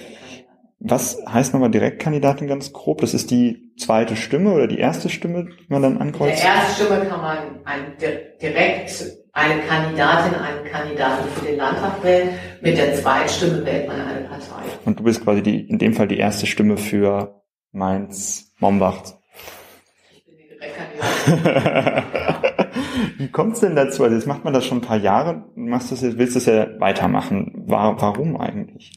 was 0.82 1.18
heißt 1.28 1.52
nochmal 1.52 1.70
Direktkandidatin 1.70 2.48
ganz 2.48 2.72
grob? 2.72 3.02
Das 3.02 3.12
ist 3.12 3.30
die 3.30 3.74
zweite 3.76 4.16
Stimme 4.16 4.54
oder 4.54 4.66
die 4.66 4.78
erste 4.78 5.10
Stimme, 5.10 5.44
die 5.44 5.66
man 5.68 5.82
dann 5.82 5.98
ankreuzt? 5.98 6.36
Mit 6.36 6.42
der 6.42 6.54
ersten 6.54 6.84
Stimme 6.84 7.06
kann 7.06 7.20
man 7.20 7.38
ein, 7.64 7.96
direkt 8.40 9.19
eine 9.32 9.60
Kandidatin, 9.62 10.34
einen 10.34 10.64
Kandidaten 10.64 11.28
für 11.34 11.44
den 11.46 11.56
Landtag 11.56 12.02
wählen. 12.02 12.30
Mit 12.60 12.76
der 12.76 12.94
zweiten 12.94 13.28
Stimme 13.28 13.64
wählt 13.64 13.88
man 13.88 14.00
eine 14.00 14.20
Partei. 14.26 14.62
Und 14.84 14.98
du 14.98 15.04
bist 15.04 15.22
quasi 15.22 15.42
die, 15.42 15.60
in 15.68 15.78
dem 15.78 15.94
Fall 15.94 16.08
die 16.08 16.18
erste 16.18 16.46
Stimme 16.46 16.76
für 16.76 17.42
Mainz-Mombach. 17.72 19.02
Ich 20.12 20.24
bin 20.24 20.36
die 20.36 20.48
Direktkandidatin. 20.48 22.04
Wie 23.18 23.28
kommt 23.28 23.54
es 23.54 23.60
denn 23.60 23.76
dazu? 23.76 24.02
Also 24.02 24.16
jetzt 24.16 24.26
macht 24.26 24.44
man 24.44 24.54
das 24.54 24.64
schon 24.64 24.78
ein 24.78 24.82
paar 24.82 24.96
Jahre, 24.96 25.44
machst 25.54 25.92
das 25.92 26.00
jetzt, 26.02 26.18
willst 26.18 26.34
du 26.34 26.38
das 26.38 26.46
ja 26.46 26.80
weitermachen. 26.80 27.64
Warum 27.66 28.40
eigentlich? 28.40 28.92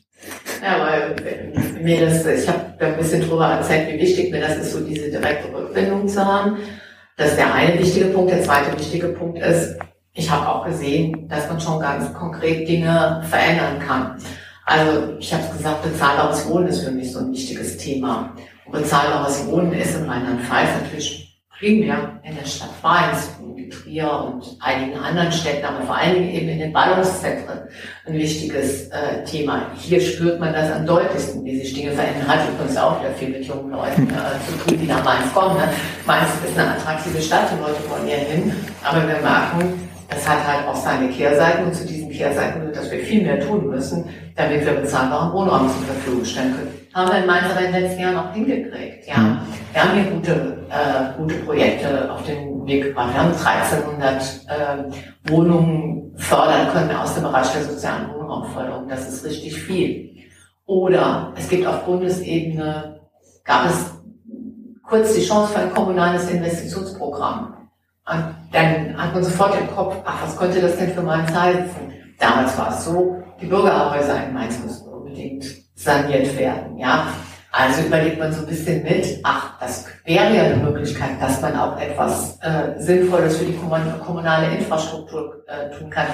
Ja, 0.64 0.80
weil 0.80 1.54
mir 1.82 2.06
das, 2.06 2.26
ich 2.26 2.48
habe 2.48 2.74
da 2.80 2.88
ein 2.88 2.98
bisschen 2.98 3.22
drüber 3.22 3.48
erzählt, 3.48 3.94
wie 3.94 4.00
wichtig 4.00 4.32
mir 4.32 4.40
das 4.40 4.58
ist, 4.58 4.72
so 4.72 4.80
diese 4.80 5.12
direkte 5.12 5.54
Rückbindung 5.54 6.08
zu 6.08 6.26
haben. 6.26 6.58
Das 7.18 7.32
ist 7.32 7.38
der 7.38 7.54
eine 7.54 7.78
wichtige 7.78 8.06
Punkt. 8.06 8.32
Der 8.32 8.42
zweite 8.42 8.78
wichtige 8.80 9.10
Punkt 9.10 9.40
ist, 9.40 9.78
ich 10.14 10.30
habe 10.30 10.48
auch 10.48 10.66
gesehen, 10.66 11.28
dass 11.28 11.50
man 11.50 11.60
schon 11.60 11.80
ganz 11.80 12.14
konkret 12.14 12.68
Dinge 12.68 13.24
verändern 13.30 13.80
kann. 13.80 14.16
Also 14.66 15.18
ich 15.20 15.34
habe 15.34 15.44
gesagt, 15.56 15.84
bezahlbares 15.84 16.48
Wohnen 16.48 16.68
ist 16.68 16.84
für 16.84 16.92
mich 16.92 17.12
so 17.12 17.20
ein 17.20 17.32
wichtiges 17.32 17.78
Thema. 17.78 18.34
Und 18.66 18.74
bezahlbares 18.74 19.46
Wohnen 19.48 19.74
ist 19.74 19.96
in 19.96 20.08
Rheinland-Pfalz 20.10 20.70
natürlich 20.84 21.42
primär 21.58 22.20
in 22.24 22.36
der 22.36 22.46
Stadt 22.46 22.70
Mainz 22.82 23.30
und 23.42 23.54
Trier 23.74 24.12
und 24.12 24.58
einigen 24.60 24.98
anderen 25.00 25.32
Städten, 25.32 25.66
aber 25.66 25.84
vor 25.86 25.96
allen 25.96 26.14
Dingen 26.14 26.30
eben 26.30 26.50
in 26.50 26.60
den 26.60 26.74
Ballungszentren 26.74 27.62
ein 28.06 28.14
wichtiges 28.14 28.90
äh, 28.90 29.24
Thema. 29.24 29.72
Hier 29.80 30.00
spürt 30.00 30.40
man 30.40 30.54
das 30.54 30.72
am 30.72 30.86
deutlichsten, 30.86 31.44
wie 31.44 31.60
sich 31.60 31.74
Dinge 31.74 31.92
verändern. 31.92 32.28
Hat 32.28 32.48
übrigens 32.50 32.78
auch 32.78 33.00
wieder 33.00 33.12
viel 33.14 33.30
mit 33.30 33.46
jungen 33.46 33.72
Leuten 33.72 34.08
äh, 34.10 34.48
zu 34.48 34.58
tun, 34.66 34.80
die 34.80 34.86
nach 34.86 35.04
Mainz 35.04 35.34
kommen. 35.34 35.58
Ne? 35.58 35.70
Mainz 36.06 36.30
ist 36.48 36.58
eine 36.58 36.72
attraktive 36.72 37.22
Stadt, 37.22 37.50
die 37.52 37.62
Leute 37.62 37.90
wollen 37.90 38.06
hier 38.06 38.18
hin, 38.18 38.54
aber 38.84 39.08
wir 39.08 39.20
merken, 39.22 39.90
das 40.24 40.32
hat 40.32 40.48
halt 40.48 40.68
auch 40.68 40.76
seine 40.76 41.10
Kehrseiten 41.10 41.66
und 41.66 41.76
zu 41.76 41.86
diesen 41.86 42.10
Kehrseiten 42.10 42.64
wird, 42.64 42.76
dass 42.78 42.90
wir 42.90 43.00
viel 43.00 43.24
mehr 43.24 43.40
tun 43.46 43.70
müssen, 43.70 44.06
damit 44.36 44.66
wir 44.66 44.74
bezahlbaren 44.74 45.34
Wohnraum 45.34 45.68
zur 45.68 45.86
Verfügung 45.86 46.24
stellen 46.24 46.56
können. 46.56 46.72
Haben 46.94 47.12
wir 47.12 47.20
in 47.20 47.26
Mainz 47.26 47.46
aber 47.52 47.66
in 47.66 47.74
den 47.74 47.82
letzten 47.84 48.02
Jahren 48.02 48.18
auch 48.18 48.34
hingekriegt, 48.34 49.08
ja. 49.08 49.18
Mhm. 49.18 49.40
Wir 49.74 49.84
haben 49.84 49.94
hier 49.94 50.12
gute, 50.12 50.32
äh, 50.70 51.18
gute 51.18 51.36
Projekte 51.36 52.12
auf 52.12 52.24
den 52.26 52.66
Weg 52.66 52.84
gebracht. 52.84 53.14
Wir 53.14 53.22
haben 53.22 53.34
1300 53.34 54.22
äh, 54.48 55.30
Wohnungen 55.30 56.14
fördern 56.16 56.70
können 56.72 56.96
aus 56.96 57.16
dem 57.16 57.24
Bereich 57.24 57.52
der 57.52 57.64
sozialen 57.64 58.10
Wohnraumförderung. 58.14 58.88
Das 58.88 59.08
ist 59.10 59.26
richtig 59.26 59.56
viel. 59.56 60.10
Oder 60.66 61.34
es 61.36 61.50
gibt 61.50 61.68
auf 61.68 61.84
Bundesebene, 61.84 63.02
gab 63.44 63.66
es 63.66 63.92
kurz 64.84 65.16
die 65.16 65.26
Chance 65.26 65.54
für 65.54 65.60
ein 65.60 65.74
kommunales 65.74 66.30
Investitionsprogramm. 66.30 67.53
Und 68.06 68.36
dann 68.52 68.98
hat 68.98 69.14
man 69.14 69.24
sofort 69.24 69.58
im 69.60 69.74
Kopf, 69.74 69.96
ach, 70.04 70.24
was 70.24 70.38
könnte 70.38 70.60
das 70.60 70.78
denn 70.78 70.92
für 70.92 71.02
Mainz 71.02 71.34
heißen? 71.34 71.94
Damals 72.20 72.58
war 72.58 72.70
es 72.70 72.84
so, 72.84 73.24
die 73.40 73.46
Bürgerhäuser 73.46 74.26
in 74.26 74.34
Mainz 74.34 74.60
mussten 74.64 74.90
unbedingt 74.90 75.46
saniert 75.76 76.38
werden, 76.38 76.78
ja. 76.78 77.08
Also 77.52 77.84
überlegt 77.84 78.20
man 78.20 78.34
so 78.34 78.42
ein 78.42 78.48
bisschen 78.48 78.84
mit, 78.84 79.20
ach, 79.24 79.60
das 79.60 79.86
wäre 80.06 80.36
ja 80.36 80.44
eine 80.44 80.58
Möglichkeit, 80.58 81.22
dass 81.22 81.42
man 81.42 81.56
auch 81.56 81.80
etwas 81.80 82.40
äh, 82.42 82.80
Sinnvolles 82.82 83.38
für 83.38 83.46
die 83.46 83.58
kommunale 84.06 84.58
Infrastruktur 84.58 85.44
äh, 85.48 85.70
tun 85.78 85.90
kann. 85.90 86.08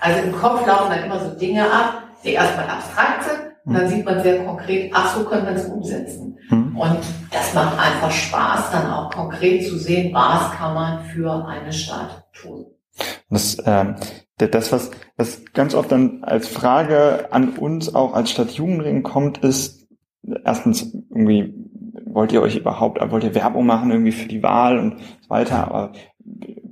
Also 0.00 0.22
im 0.22 0.34
Kopf 0.34 0.66
laufen 0.66 0.90
dann 0.90 1.04
immer 1.04 1.20
so 1.20 1.30
Dinge 1.38 1.62
ab, 1.62 2.02
die 2.24 2.32
erstmal 2.32 2.66
abstrakt 2.66 3.24
sind, 3.24 3.46
und 3.66 3.74
dann 3.74 3.88
sieht 3.88 4.04
man 4.04 4.22
sehr 4.22 4.44
konkret, 4.44 4.92
ach, 4.94 5.14
so 5.14 5.24
können 5.24 5.46
wir 5.46 5.54
es 5.54 5.66
umsetzen. 5.66 6.38
Mhm. 6.50 6.65
Und 6.78 6.98
das 7.30 7.54
macht 7.54 7.78
einfach 7.78 8.10
Spaß, 8.10 8.70
dann 8.70 8.90
auch 8.90 9.10
konkret 9.10 9.66
zu 9.66 9.78
sehen, 9.78 10.12
was 10.14 10.52
kann 10.52 10.74
man 10.74 11.04
für 11.04 11.46
eine 11.46 11.72
Stadt 11.72 12.26
tun. 12.32 12.66
Das, 13.30 13.56
ähm, 13.64 13.96
das 14.38 14.72
was, 14.72 14.90
was 15.16 15.44
ganz 15.52 15.74
oft 15.74 15.90
dann 15.90 16.22
als 16.22 16.48
Frage 16.48 17.28
an 17.30 17.50
uns 17.50 17.94
auch 17.94 18.14
als 18.14 18.30
Stadt 18.30 18.50
Jugendring 18.52 19.02
kommt, 19.02 19.38
ist 19.38 19.88
erstens 20.44 20.94
irgendwie, 21.10 21.54
wollt 22.04 22.32
ihr 22.32 22.42
euch 22.42 22.56
überhaupt, 22.56 22.98
wollt 23.10 23.24
ihr 23.24 23.34
Werbung 23.34 23.66
machen 23.66 23.90
irgendwie 23.90 24.12
für 24.12 24.28
die 24.28 24.42
Wahl 24.42 24.78
und 24.78 24.98
so 25.22 25.30
weiter, 25.30 25.66
aber 25.66 25.92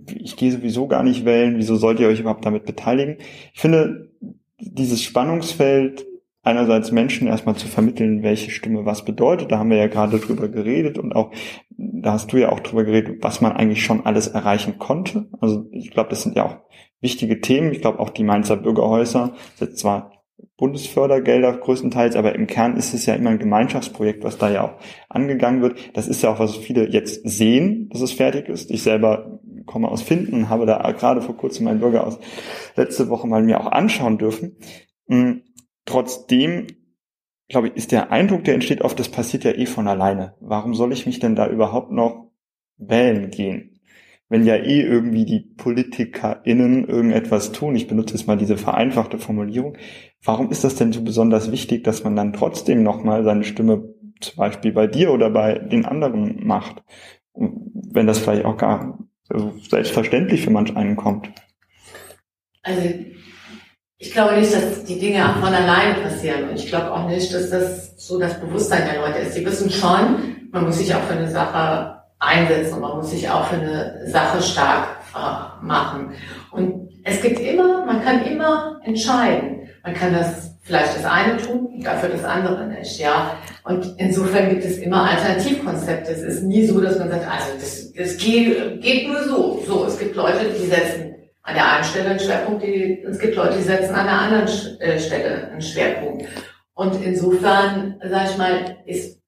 ich 0.06 0.36
gehe 0.36 0.52
sowieso 0.52 0.86
gar 0.86 1.02
nicht 1.02 1.24
wählen, 1.24 1.56
wieso 1.56 1.76
sollt 1.76 2.00
ihr 2.00 2.08
euch 2.08 2.20
überhaupt 2.20 2.44
damit 2.44 2.66
beteiligen? 2.66 3.18
Ich 3.52 3.60
finde, 3.60 4.10
dieses 4.58 5.02
Spannungsfeld 5.02 6.06
einerseits 6.44 6.92
Menschen 6.92 7.26
erstmal 7.26 7.56
zu 7.56 7.66
vermitteln, 7.66 8.22
welche 8.22 8.50
Stimme 8.50 8.84
was 8.84 9.04
bedeutet. 9.04 9.50
Da 9.50 9.58
haben 9.58 9.70
wir 9.70 9.78
ja 9.78 9.88
gerade 9.88 10.18
drüber 10.18 10.48
geredet 10.48 10.98
und 10.98 11.16
auch, 11.16 11.32
da 11.70 12.12
hast 12.12 12.32
du 12.32 12.36
ja 12.36 12.52
auch 12.52 12.60
drüber 12.60 12.84
geredet, 12.84 13.18
was 13.22 13.40
man 13.40 13.52
eigentlich 13.52 13.84
schon 13.84 14.06
alles 14.06 14.28
erreichen 14.28 14.78
konnte. 14.78 15.28
Also 15.40 15.66
ich 15.72 15.90
glaube, 15.90 16.10
das 16.10 16.22
sind 16.22 16.36
ja 16.36 16.44
auch 16.44 16.56
wichtige 17.00 17.40
Themen. 17.40 17.72
Ich 17.72 17.80
glaube 17.80 17.98
auch 17.98 18.10
die 18.10 18.24
Mainzer 18.24 18.56
Bürgerhäuser, 18.56 19.32
sind 19.56 19.76
zwar 19.76 20.12
Bundesfördergelder 20.56 21.52
größtenteils, 21.56 22.14
aber 22.14 22.34
im 22.34 22.46
Kern 22.46 22.76
ist 22.76 22.94
es 22.94 23.06
ja 23.06 23.14
immer 23.14 23.30
ein 23.30 23.38
Gemeinschaftsprojekt, 23.38 24.22
was 24.22 24.38
da 24.38 24.50
ja 24.50 24.64
auch 24.64 24.74
angegangen 25.08 25.62
wird. 25.62 25.96
Das 25.96 26.06
ist 26.06 26.22
ja 26.22 26.32
auch, 26.32 26.38
was 26.38 26.56
viele 26.56 26.88
jetzt 26.88 27.28
sehen, 27.28 27.88
dass 27.90 28.02
es 28.02 28.12
fertig 28.12 28.48
ist. 28.48 28.70
Ich 28.70 28.82
selber 28.82 29.40
komme 29.66 29.88
aus 29.88 30.02
Finden 30.02 30.50
habe 30.50 30.66
da 30.66 30.90
gerade 30.92 31.22
vor 31.22 31.36
kurzem 31.36 31.64
meinen 31.64 31.80
Bürgerhaus 31.80 32.18
letzte 32.76 33.08
Woche 33.08 33.26
mal 33.26 33.42
mir 33.42 33.60
auch 33.60 33.72
anschauen 33.72 34.18
dürfen. 34.18 34.56
Trotzdem, 35.84 36.66
glaube 37.48 37.68
ich, 37.68 37.76
ist 37.76 37.92
der 37.92 38.10
Eindruck, 38.10 38.44
der 38.44 38.54
entsteht 38.54 38.82
oft, 38.82 38.98
das 38.98 39.08
passiert 39.08 39.44
ja 39.44 39.52
eh 39.52 39.66
von 39.66 39.88
alleine. 39.88 40.34
Warum 40.40 40.74
soll 40.74 40.92
ich 40.92 41.06
mich 41.06 41.18
denn 41.18 41.36
da 41.36 41.48
überhaupt 41.48 41.90
noch 41.90 42.30
wählen 42.76 43.30
gehen? 43.30 43.74
wenn 44.28 44.44
ja 44.44 44.56
eh 44.56 44.80
irgendwie 44.80 45.24
die 45.24 45.40
PolitikerInnen 45.40 46.88
irgendetwas 46.88 47.52
tun, 47.52 47.76
ich 47.76 47.86
benutze 47.86 48.14
jetzt 48.14 48.26
mal 48.26 48.36
diese 48.36 48.56
vereinfachte 48.56 49.18
Formulierung, 49.18 49.76
warum 50.22 50.50
ist 50.50 50.64
das 50.64 50.76
denn 50.76 50.92
so 50.92 51.02
besonders 51.02 51.52
wichtig, 51.52 51.84
dass 51.84 52.04
man 52.04 52.16
dann 52.16 52.32
trotzdem 52.32 52.82
nochmal 52.82 53.22
seine 53.24 53.44
Stimme 53.44 53.94
zum 54.20 54.36
Beispiel 54.36 54.72
bei 54.72 54.86
dir 54.86 55.12
oder 55.12 55.30
bei 55.30 55.58
den 55.58 55.84
anderen 55.84 56.44
macht? 56.44 56.82
Wenn 57.34 58.06
das 58.06 58.18
vielleicht 58.18 58.44
auch 58.44 58.56
gar 58.56 58.98
so 59.28 59.54
selbstverständlich 59.68 60.42
für 60.42 60.50
manch 60.50 60.76
einen 60.76 60.96
kommt. 60.96 61.30
Also 62.62 62.88
ich 63.98 64.12
glaube 64.12 64.34
nicht, 64.34 64.52
dass 64.52 64.84
die 64.84 64.98
Dinge 64.98 65.22
von 65.40 65.54
alleine 65.54 65.94
passieren. 66.02 66.48
Und 66.50 66.56
ich 66.56 66.66
glaube 66.66 66.92
auch 66.92 67.08
nicht, 67.08 67.32
dass 67.32 67.50
das 67.50 67.94
so 67.96 68.18
das 68.18 68.38
Bewusstsein 68.40 68.88
der 68.92 69.00
Leute 69.00 69.18
ist. 69.20 69.36
Die 69.36 69.46
wissen 69.46 69.70
schon, 69.70 70.48
man 70.50 70.64
muss 70.64 70.78
sich 70.78 70.94
auch 70.94 71.02
für 71.02 71.14
eine 71.14 71.30
Sache 71.30 72.02
einsetzen 72.18 72.74
und 72.74 72.80
man 72.80 72.96
muss 72.96 73.10
sich 73.10 73.28
auch 73.28 73.46
für 73.46 73.56
eine 73.56 74.06
Sache 74.06 74.42
stark 74.42 74.88
äh, 75.14 75.64
machen. 75.64 76.12
Und 76.50 76.88
es 77.04 77.20
gibt 77.20 77.38
immer, 77.40 77.84
man 77.84 78.02
kann 78.02 78.24
immer 78.24 78.80
entscheiden. 78.84 79.68
Man 79.82 79.94
kann 79.94 80.12
das 80.14 80.54
vielleicht 80.62 80.96
das 80.96 81.04
eine 81.04 81.36
tun, 81.36 81.80
dafür 81.82 82.08
das 82.08 82.24
andere 82.24 82.66
nicht, 82.66 82.98
ja. 82.98 83.36
Und 83.64 83.94
insofern 83.98 84.48
gibt 84.48 84.64
es 84.64 84.78
immer 84.78 85.10
Alternativkonzepte. 85.10 86.12
Es 86.12 86.22
ist 86.22 86.42
nie 86.42 86.66
so, 86.66 86.80
dass 86.80 86.98
man 86.98 87.10
sagt, 87.10 87.26
also 87.26 87.52
das, 87.60 87.92
das 87.92 88.16
geht, 88.16 88.80
geht 88.80 89.08
nur 89.08 89.22
so. 89.24 89.62
So, 89.66 89.84
es 89.86 89.98
gibt 89.98 90.16
Leute, 90.16 90.46
die 90.58 90.66
setzen 90.66 91.14
an 91.44 91.54
der 91.54 91.72
einen 91.72 91.84
Stelle 91.84 92.10
einen 92.10 92.18
Schwerpunkt, 92.18 92.62
die, 92.62 93.02
es 93.02 93.18
gibt 93.18 93.36
Leute, 93.36 93.56
die 93.56 93.62
setzen 93.62 93.94
an 93.94 94.06
der 94.06 94.18
anderen 94.18 94.80
äh, 94.80 94.98
Stelle 94.98 95.48
einen 95.50 95.62
Schwerpunkt. 95.62 96.24
Und 96.74 97.02
insofern, 97.04 98.00
sage 98.02 98.30
ich 98.30 98.38
mal, 98.38 98.76
ist 98.86 99.20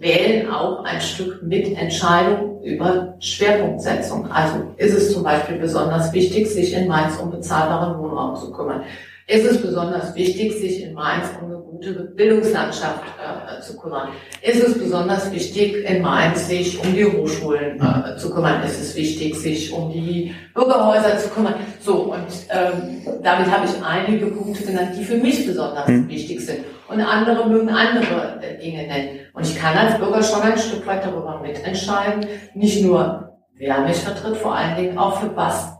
Wählen 0.00 0.50
auch 0.50 0.84
ein 0.84 1.00
Stück 1.00 1.42
Mitentscheidung 1.42 2.62
über 2.62 3.16
Schwerpunktsetzung. 3.20 4.30
Also 4.30 4.74
ist 4.76 4.94
es 4.94 5.12
zum 5.12 5.22
Beispiel 5.22 5.58
besonders 5.58 6.12
wichtig, 6.12 6.46
sich 6.46 6.74
in 6.74 6.88
Mainz 6.88 7.16
um 7.16 7.30
bezahlbaren 7.30 7.98
Wohnraum 7.98 8.36
zu 8.36 8.52
kümmern 8.52 8.84
ist 9.28 9.44
es 9.44 9.60
besonders 9.60 10.14
wichtig, 10.14 10.54
sich 10.54 10.82
in 10.82 10.94
Mainz 10.94 11.28
um 11.40 11.57
gute 11.78 11.92
Bildungslandschaft 11.92 13.04
äh, 13.04 13.60
zu 13.60 13.76
kümmern. 13.76 14.08
Ist 14.42 14.62
es 14.62 14.78
besonders 14.78 15.30
wichtig, 15.32 15.84
in 15.88 16.02
Mainz 16.02 16.48
sich 16.48 16.78
um 16.82 16.92
die 16.94 17.04
Hochschulen 17.04 17.80
äh, 17.80 18.16
zu 18.16 18.34
kümmern. 18.34 18.62
Ist 18.64 18.80
es 18.80 18.96
wichtig, 18.96 19.36
sich 19.36 19.72
um 19.72 19.92
die 19.92 20.34
Bürgerhäuser 20.54 21.18
zu 21.18 21.28
kümmern. 21.30 21.54
So, 21.80 22.12
und 22.12 22.26
ähm, 22.50 23.02
damit 23.22 23.50
habe 23.50 23.66
ich 23.66 23.84
einige 23.84 24.26
Punkte 24.26 24.64
genannt, 24.64 24.90
die 24.98 25.04
für 25.04 25.16
mich 25.16 25.46
besonders 25.46 25.86
mhm. 25.86 26.08
wichtig 26.08 26.40
sind. 26.40 26.64
Und 26.88 27.00
andere 27.00 27.48
mögen 27.48 27.68
andere 27.68 28.40
äh, 28.42 28.58
Dinge 28.60 28.86
nennen. 28.86 29.20
Und 29.32 29.46
ich 29.46 29.56
kann 29.56 29.76
als 29.76 29.98
Bürger 29.98 30.22
schon 30.22 30.42
ein 30.42 30.58
Stück 30.58 30.86
weit 30.86 31.04
darüber 31.04 31.40
mitentscheiden, 31.40 32.26
nicht 32.54 32.82
nur, 32.82 33.38
wer 33.54 33.80
mich 33.82 33.98
vertritt, 33.98 34.36
vor 34.36 34.54
allen 34.54 34.76
Dingen 34.76 34.98
auch 34.98 35.20
für 35.20 35.34
was 35.36 35.78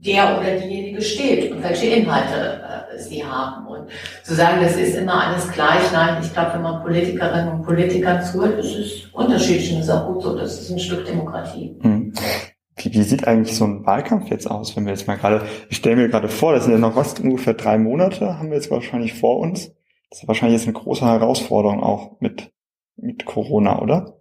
der 0.00 0.38
oder 0.38 0.56
diejenige 0.56 1.02
steht 1.02 1.52
und 1.52 1.62
welche 1.62 1.86
Inhalte 1.86 2.62
äh, 2.66 2.69
sie 3.08 3.24
haben. 3.24 3.66
Und 3.66 3.88
zu 4.24 4.34
sagen, 4.34 4.60
das 4.62 4.76
ist 4.76 4.96
immer 4.96 5.26
alles 5.26 5.50
gleich, 5.50 5.92
nein, 5.92 6.22
ich 6.22 6.32
glaube, 6.32 6.54
wenn 6.54 6.62
man 6.62 6.82
Politikerinnen 6.82 7.48
und 7.48 7.62
Politikern 7.62 8.22
zuhört, 8.22 8.58
ist 8.58 8.76
es 8.76 9.06
unterschiedlich 9.12 9.72
und 9.72 9.78
das 9.78 9.88
ist 9.88 9.92
auch 9.92 10.06
gut 10.06 10.22
so, 10.22 10.36
das 10.36 10.60
ist 10.60 10.70
ein 10.70 10.78
Stück 10.78 11.04
Demokratie. 11.04 11.76
Hm. 11.80 12.12
Wie, 12.76 12.92
wie 12.92 13.02
sieht 13.02 13.26
eigentlich 13.26 13.56
so 13.56 13.64
ein 13.64 13.84
Wahlkampf 13.84 14.30
jetzt 14.30 14.50
aus, 14.50 14.76
wenn 14.76 14.84
wir 14.84 14.92
jetzt 14.92 15.06
mal 15.06 15.16
gerade, 15.16 15.42
ich 15.68 15.78
stelle 15.78 15.96
mir 15.96 16.08
gerade 16.08 16.28
vor, 16.28 16.52
das 16.52 16.64
sind 16.64 16.72
ja 16.72 16.78
noch 16.78 16.96
was, 16.96 17.18
ungefähr 17.20 17.54
drei 17.54 17.78
Monate, 17.78 18.38
haben 18.38 18.50
wir 18.50 18.56
jetzt 18.56 18.70
wahrscheinlich 18.70 19.14
vor 19.14 19.38
uns. 19.38 19.72
Das 20.10 20.22
ist 20.22 20.28
wahrscheinlich 20.28 20.58
jetzt 20.60 20.68
eine 20.68 20.82
große 20.82 21.04
Herausforderung 21.04 21.82
auch 21.82 22.20
mit, 22.20 22.50
mit 22.96 23.24
Corona, 23.26 23.80
oder? 23.80 24.16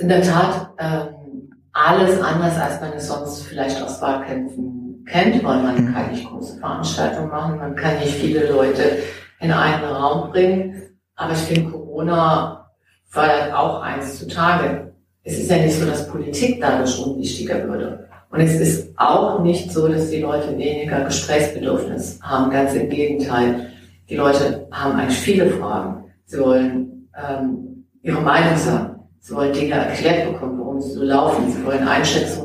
In 0.00 0.08
der 0.08 0.22
Tat, 0.22 0.74
ähm, 0.78 1.50
alles 1.72 2.20
anders, 2.20 2.58
als 2.58 2.80
man 2.80 2.92
es 2.92 3.08
sonst 3.08 3.42
vielleicht 3.42 3.80
aus 3.82 4.00
Wahlkämpfen 4.02 4.81
kennt, 5.06 5.42
weil 5.44 5.62
man 5.62 5.84
mhm. 5.84 5.94
kann 5.94 6.10
nicht 6.10 6.28
große 6.28 6.58
Veranstaltungen 6.58 7.28
machen, 7.28 7.58
man 7.58 7.76
kann 7.76 7.98
nicht 7.98 8.14
viele 8.14 8.50
Leute 8.50 8.98
in 9.40 9.52
einen 9.52 9.84
Raum 9.84 10.30
bringen. 10.30 10.82
Aber 11.16 11.32
ich 11.32 11.38
finde, 11.38 11.70
Corona 11.70 12.70
fördert 13.08 13.52
auch 13.54 13.82
eins 13.82 14.18
zutage. 14.18 14.92
Es 15.24 15.38
ist 15.38 15.50
ja 15.50 15.58
nicht 15.58 15.78
so, 15.78 15.86
dass 15.86 16.08
Politik 16.08 16.60
dadurch 16.60 16.98
unwichtiger 16.98 17.62
würde. 17.68 18.08
Und 18.30 18.40
es 18.40 18.58
ist 18.58 18.94
auch 18.96 19.42
nicht 19.42 19.70
so, 19.70 19.88
dass 19.88 20.08
die 20.08 20.20
Leute 20.20 20.56
weniger 20.56 21.04
Gesprächsbedürfnis 21.04 22.18
haben. 22.22 22.50
Ganz 22.50 22.72
im 22.72 22.88
Gegenteil. 22.88 23.68
Die 24.08 24.16
Leute 24.16 24.66
haben 24.72 24.98
eigentlich 24.98 25.18
viele 25.18 25.50
Fragen. 25.50 26.04
Sie 26.24 26.40
wollen 26.40 27.08
ähm, 27.14 27.84
ihre 28.02 28.20
Meinung 28.22 28.56
sagen. 28.56 28.96
Sie 29.20 29.34
wollen 29.34 29.52
Dinge 29.52 29.74
erklärt 29.74 30.32
bekommen, 30.32 30.58
warum 30.58 30.80
sie 30.80 30.92
so 30.92 31.02
laufen. 31.02 31.52
Sie 31.52 31.64
wollen 31.64 31.86
Einschätzungen, 31.86 32.41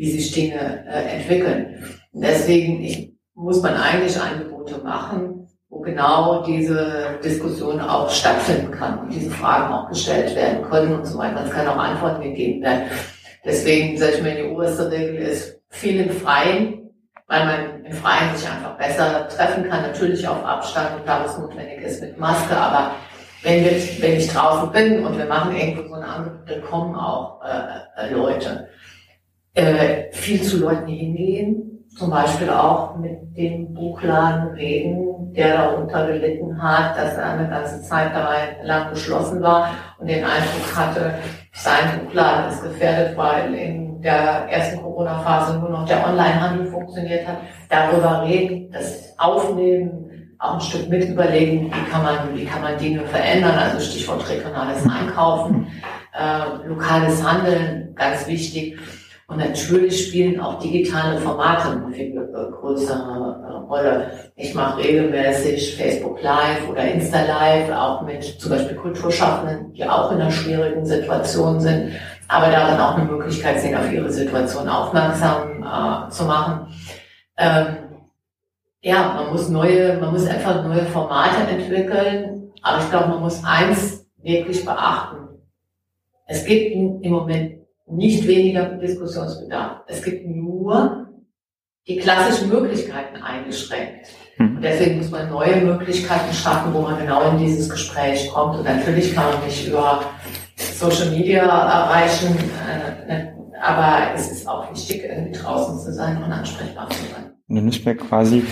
wie 0.00 0.10
sich 0.10 0.32
Dinge 0.32 0.82
äh, 0.88 1.16
entwickeln. 1.16 1.84
Und 2.12 2.24
deswegen 2.24 2.82
ich, 2.82 3.12
muss 3.34 3.60
man 3.60 3.74
eigentlich 3.74 4.18
Angebote 4.18 4.78
machen, 4.78 5.46
wo 5.68 5.80
genau 5.80 6.42
diese 6.42 7.18
Diskussion 7.22 7.78
auch 7.82 8.08
stattfinden 8.08 8.70
kann 8.70 9.00
und 9.00 9.12
diese 9.12 9.30
Fragen 9.30 9.74
auch 9.74 9.90
gestellt 9.90 10.34
werden 10.34 10.62
können 10.70 10.94
und 10.94 11.04
so 11.06 11.18
weiter. 11.18 11.44
Es 11.44 11.50
kann 11.50 11.68
auch 11.68 11.76
Antworten 11.76 12.22
gegeben 12.22 12.62
werden. 12.62 12.84
Deswegen, 13.44 13.98
sage 13.98 14.12
ich 14.14 14.22
mal, 14.22 14.36
die 14.36 14.48
oberste 14.48 14.90
Regel 14.90 15.16
ist 15.16 15.60
viel 15.68 16.00
im 16.00 16.10
Freien, 16.10 16.90
weil 17.26 17.44
man 17.44 17.84
im 17.84 17.92
Freien 17.92 18.34
sich 18.34 18.48
einfach 18.48 18.78
besser 18.78 19.28
treffen 19.28 19.68
kann, 19.68 19.82
natürlich 19.82 20.26
auf 20.26 20.42
Abstand 20.46 21.02
da, 21.04 21.24
was 21.24 21.38
notwendig 21.38 21.82
ist, 21.82 22.00
mit 22.00 22.18
Maske, 22.18 22.56
aber 22.56 22.92
wenn, 23.42 23.64
wir, 23.64 23.72
wenn 24.00 24.16
ich 24.16 24.28
draußen 24.28 24.72
bin 24.72 25.04
und 25.04 25.18
wir 25.18 25.26
machen 25.26 25.54
irgendwo 25.54 25.88
so 25.88 25.94
ein 25.94 26.02
Angebot, 26.02 26.50
dann 26.50 26.62
kommen 26.62 26.94
auch 26.94 27.42
äh, 27.44 28.06
äh, 28.06 28.14
Leute. 28.14 28.68
Äh, 29.54 30.12
viel 30.12 30.40
zu 30.42 30.58
Leuten 30.58 30.86
hingehen, 30.86 31.84
zum 31.96 32.10
Beispiel 32.10 32.48
auch 32.50 32.96
mit 32.96 33.36
dem 33.36 33.74
Buchladen 33.74 34.54
reden, 34.54 35.32
der 35.32 35.56
darunter 35.56 36.06
gelitten 36.06 36.62
hat, 36.62 36.96
dass 36.96 37.14
er 37.14 37.32
eine 37.32 37.48
ganze 37.48 37.82
Zeit 37.82 38.12
lang 38.62 38.90
geschlossen 38.90 39.42
war 39.42 39.70
und 39.98 40.08
den 40.08 40.24
Eindruck 40.24 40.76
hatte, 40.76 41.14
sein 41.52 41.98
Buchladen 41.98 42.50
ist 42.52 42.62
gefährdet, 42.62 43.16
weil 43.16 43.52
in 43.54 44.00
der 44.00 44.46
ersten 44.48 44.80
Corona-Phase 44.80 45.58
nur 45.58 45.70
noch 45.70 45.84
der 45.84 46.06
Onlinehandel 46.06 46.66
funktioniert 46.66 47.26
hat. 47.26 47.38
Darüber 47.68 48.22
reden, 48.22 48.70
das 48.70 49.14
aufnehmen, 49.18 50.36
auch 50.38 50.54
ein 50.54 50.60
Stück 50.60 50.88
mit 50.88 51.04
überlegen, 51.08 51.66
wie 51.66 51.90
kann 51.90 52.04
man, 52.04 52.34
wie 52.34 52.44
kann 52.44 52.62
man 52.62 52.78
Dinge 52.78 53.00
verändern, 53.00 53.58
also 53.58 53.80
Stichwort 53.80 54.28
regionales 54.30 54.84
Einkaufen, 54.88 55.66
äh, 56.18 56.66
lokales 56.68 57.22
Handeln, 57.22 57.94
ganz 57.96 58.26
wichtig. 58.28 58.78
Und 59.30 59.38
natürlich 59.38 60.08
spielen 60.08 60.40
auch 60.40 60.58
digitale 60.58 61.20
Formate 61.20 61.70
eine 61.70 61.94
viel 61.94 62.12
größere 62.12 63.44
äh, 63.48 63.52
Rolle. 63.68 64.10
Ich 64.34 64.52
mache 64.54 64.82
regelmäßig 64.82 65.76
Facebook 65.76 66.20
Live 66.20 66.68
oder 66.68 66.82
Insta 66.82 67.22
Live, 67.22 67.70
auch 67.70 68.02
mit 68.02 68.24
zum 68.24 68.50
Beispiel 68.50 68.76
Kulturschaffenden, 68.76 69.72
die 69.72 69.84
auch 69.84 70.10
in 70.10 70.20
einer 70.20 70.32
schwierigen 70.32 70.84
Situation 70.84 71.60
sind, 71.60 71.92
aber 72.26 72.50
darin 72.50 72.80
auch 72.80 72.96
eine 72.96 73.04
Möglichkeit 73.04 73.60
sehen, 73.60 73.76
auf 73.76 73.92
ihre 73.92 74.10
Situation 74.10 74.68
aufmerksam 74.68 75.62
äh, 75.62 76.10
zu 76.10 76.24
machen. 76.24 76.66
Ähm, 77.36 77.66
ja, 78.82 79.14
man 79.14 79.30
muss 79.30 79.48
neue, 79.48 79.96
man 79.98 80.10
muss 80.10 80.26
einfach 80.26 80.64
neue 80.66 80.86
Formate 80.86 81.48
entwickeln. 81.48 82.50
Aber 82.62 82.78
ich 82.82 82.90
glaube, 82.90 83.10
man 83.10 83.20
muss 83.20 83.44
eins 83.44 84.04
wirklich 84.22 84.64
beachten. 84.64 85.28
Es 86.26 86.44
gibt 86.44 86.72
im 86.72 87.10
Moment 87.10 87.59
nicht 87.92 88.26
weniger 88.26 88.66
Diskussionsbedarf. 88.78 89.82
Es 89.86 90.02
gibt 90.02 90.26
nur 90.26 91.08
die 91.86 91.96
klassischen 91.96 92.48
Möglichkeiten 92.48 93.16
eingeschränkt. 93.22 94.08
Hm. 94.36 94.56
Und 94.56 94.62
deswegen 94.62 94.98
muss 94.98 95.10
man 95.10 95.28
neue 95.30 95.56
Möglichkeiten 95.56 96.32
schaffen, 96.32 96.72
wo 96.72 96.82
man 96.82 96.98
genau 96.98 97.30
in 97.30 97.38
dieses 97.38 97.68
Gespräch 97.68 98.30
kommt. 98.32 98.58
Und 98.58 98.64
natürlich 98.64 99.14
kann 99.14 99.32
man 99.32 99.44
nicht 99.44 99.66
über 99.68 100.02
Social 100.56 101.10
Media 101.10 101.42
erreichen, 101.44 102.36
äh, 103.08 103.26
aber 103.60 104.14
es 104.14 104.30
ist 104.30 104.48
auch 104.48 104.70
wichtig, 104.72 105.04
irgendwie 105.04 105.38
draußen 105.38 105.78
zu 105.78 105.92
sein 105.92 106.22
und 106.22 106.32
ansprechbar 106.32 106.88
zu 106.90 106.98
sein. 107.12 107.32
Du 107.48 107.54
nimmst 107.54 107.84
mir 107.84 107.96
quasi 107.96 108.44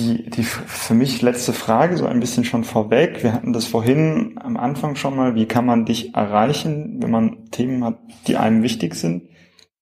die, 0.00 0.30
die 0.30 0.42
für 0.42 0.94
mich 0.94 1.22
letzte 1.22 1.52
Frage 1.52 1.96
so 1.96 2.06
ein 2.06 2.20
bisschen 2.20 2.44
schon 2.44 2.64
vorweg. 2.64 3.22
Wir 3.22 3.32
hatten 3.32 3.52
das 3.52 3.66
vorhin 3.66 4.38
am 4.40 4.56
Anfang 4.56 4.96
schon 4.96 5.16
mal. 5.16 5.34
Wie 5.34 5.46
kann 5.46 5.66
man 5.66 5.84
dich 5.84 6.14
erreichen, 6.14 6.98
wenn 7.00 7.10
man 7.10 7.50
Themen 7.50 7.84
hat, 7.84 7.98
die 8.26 8.36
einem 8.36 8.62
wichtig 8.62 8.94
sind? 8.94 9.28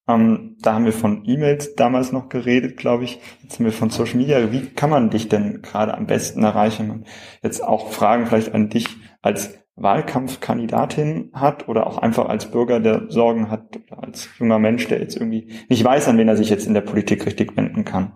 Ähm, 0.09 0.57
da 0.61 0.75
haben 0.75 0.87
wir 0.87 0.93
von 0.93 1.25
E-Mails 1.25 1.75
damals 1.75 2.13
noch 2.13 2.29
geredet, 2.29 2.77
glaube 2.77 3.05
ich. 3.05 3.21
Jetzt 3.43 3.59
haben 3.59 3.67
wir 3.67 3.73
von 3.73 3.91
Social 3.91 4.17
Media. 4.17 4.53
Wie 4.53 4.67
kann 4.67 4.91
man 4.91 5.11
dich 5.11 5.29
denn 5.29 5.63
gerade 5.63 5.95
am 5.95 6.07
besten 6.07 6.43
erreichen? 6.43 7.05
Jetzt 7.43 7.63
auch 7.63 7.93
Fragen 7.93 8.27
vielleicht 8.27 8.55
an 8.55 8.71
dich 8.71 8.87
als 9.23 9.59
Wahlkampfkandidatin 9.77 11.31
hat 11.35 11.69
oder 11.69 11.87
auch 11.87 11.99
einfach 11.99 12.29
als 12.29 12.51
Bürger, 12.51 12.81
der 12.81 13.11
Sorgen 13.11 13.51
hat, 13.51 13.79
als 13.91 14.29
junger 14.39 14.59
Mensch, 14.59 14.89
der 14.89 15.01
jetzt 15.01 15.17
irgendwie 15.17 15.53
nicht 15.69 15.85
weiß, 15.85 16.09
an 16.09 16.19
wen 16.19 16.29
er 16.29 16.37
sich 16.37 16.51
jetzt 16.51 16.67
in 16.67 16.75
der 16.75 16.81
Politik 16.81 17.27
richtig 17.27 17.57
wenden 17.57 17.85
kann. 17.85 18.13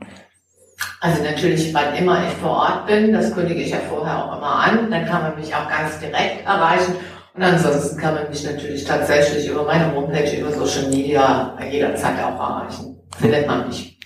Also 1.00 1.22
natürlich, 1.22 1.74
wann 1.74 1.94
immer 1.94 2.22
ich 2.26 2.34
vor 2.34 2.50
Ort 2.50 2.86
bin, 2.86 3.12
das 3.12 3.34
kündige 3.34 3.62
ich 3.62 3.70
ja 3.70 3.78
vorher 3.88 4.24
auch 4.24 4.36
immer 4.36 4.54
an, 4.64 4.90
dann 4.90 5.04
kann 5.04 5.22
man 5.22 5.36
mich 5.36 5.54
auch 5.54 5.68
ganz 5.68 5.98
direkt 5.98 6.46
erreichen. 6.46 6.94
Und 7.34 7.42
ansonsten 7.42 7.98
kann 7.98 8.14
man 8.14 8.28
mich 8.28 8.44
natürlich 8.44 8.84
tatsächlich 8.84 9.48
über 9.48 9.64
meine 9.64 9.94
Homepage, 9.94 10.38
über 10.38 10.52
Social 10.52 10.88
Media 10.90 11.56
jederzeit 11.70 12.22
auch 12.22 12.38
erreichen. 12.38 12.96
Findet 13.18 13.46
man 13.46 13.66
mich. 13.66 13.98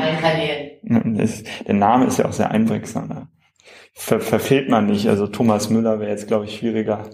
Allen 0.00 0.20
Kanälen. 0.20 1.16
Das, 1.16 1.42
der 1.66 1.74
Name 1.74 2.06
ist 2.06 2.18
ja 2.18 2.26
auch 2.26 2.32
sehr 2.32 2.50
einprägsam. 2.50 3.08
Ne? 3.08 3.28
Ver, 3.94 4.20
verfehlt 4.20 4.68
man 4.68 4.86
nicht. 4.86 5.08
Also 5.08 5.26
Thomas 5.26 5.70
Müller 5.70 6.00
wäre 6.00 6.10
jetzt, 6.10 6.28
glaube 6.28 6.44
ich, 6.44 6.58
schwieriger 6.58 7.08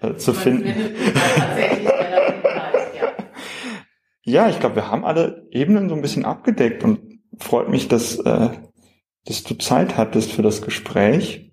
äh, 0.00 0.14
zu 0.16 0.32
man 0.32 0.42
finden. 0.42 0.74
Tatsächlich 1.38 1.86
ja, 4.28 4.48
ich 4.48 4.58
glaube, 4.58 4.74
wir 4.74 4.90
haben 4.90 5.04
alle 5.04 5.46
Ebenen 5.52 5.88
so 5.88 5.94
ein 5.94 6.02
bisschen 6.02 6.24
abgedeckt 6.24 6.82
und 6.82 7.15
freut 7.38 7.68
mich, 7.68 7.88
dass, 7.88 8.18
äh, 8.18 8.50
dass 9.24 9.44
du 9.44 9.54
Zeit 9.54 9.96
hattest 9.96 10.32
für 10.32 10.42
das 10.42 10.62
Gespräch. 10.62 11.52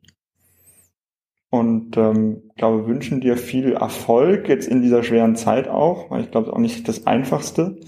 Und 1.50 1.98
ähm, 1.98 2.52
glaube, 2.56 2.88
wünschen 2.88 3.22
dir 3.22 3.38
viel 3.38 3.74
Erfolg 3.74 4.50
jetzt 4.50 4.68
in 4.68 4.82
dieser 4.82 5.04
schweren 5.04 5.36
Zeit 5.36 5.68
auch, 5.68 6.10
weil 6.10 6.22
ich 6.22 6.32
glaube, 6.32 6.52
auch 6.52 6.58
nicht 6.58 6.88
das 6.88 7.06
Einfachste, 7.06 7.80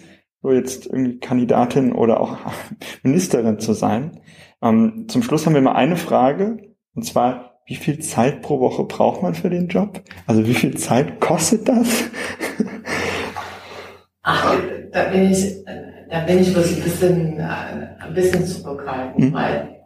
so 0.43 0.51
jetzt 0.51 0.85
irgendwie 0.85 1.17
Kandidatin 1.19 1.91
oder 1.91 2.19
auch 2.19 2.37
Ministerin 3.03 3.59
zu 3.59 3.73
sein. 3.73 4.19
Ähm, 4.61 5.05
zum 5.07 5.23
Schluss 5.23 5.45
haben 5.45 5.55
wir 5.55 5.61
mal 5.61 5.73
eine 5.73 5.97
Frage, 5.97 6.75
und 6.93 7.03
zwar, 7.03 7.59
wie 7.65 7.75
viel 7.75 7.99
Zeit 7.99 8.43
pro 8.43 8.59
Woche 8.59 8.83
braucht 8.83 9.23
man 9.23 9.33
für 9.33 9.49
den 9.49 9.67
Job? 9.67 10.03
Also 10.27 10.45
wie 10.45 10.53
viel 10.53 10.77
Zeit 10.77 11.19
kostet 11.19 11.67
das? 11.67 12.03
Ach, 14.21 14.55
da 14.91 15.03
bin 15.05 15.31
ich, 15.31 15.65
da 16.15 16.21
bin 16.21 16.39
ich 16.39 16.55
wirklich 16.55 16.77
ein 16.77 16.83
bisschen, 16.83 17.41
ein 17.41 18.13
bisschen 18.13 18.45
zurückhaltend, 18.45 19.19
mhm. 19.19 19.33
weil 19.33 19.81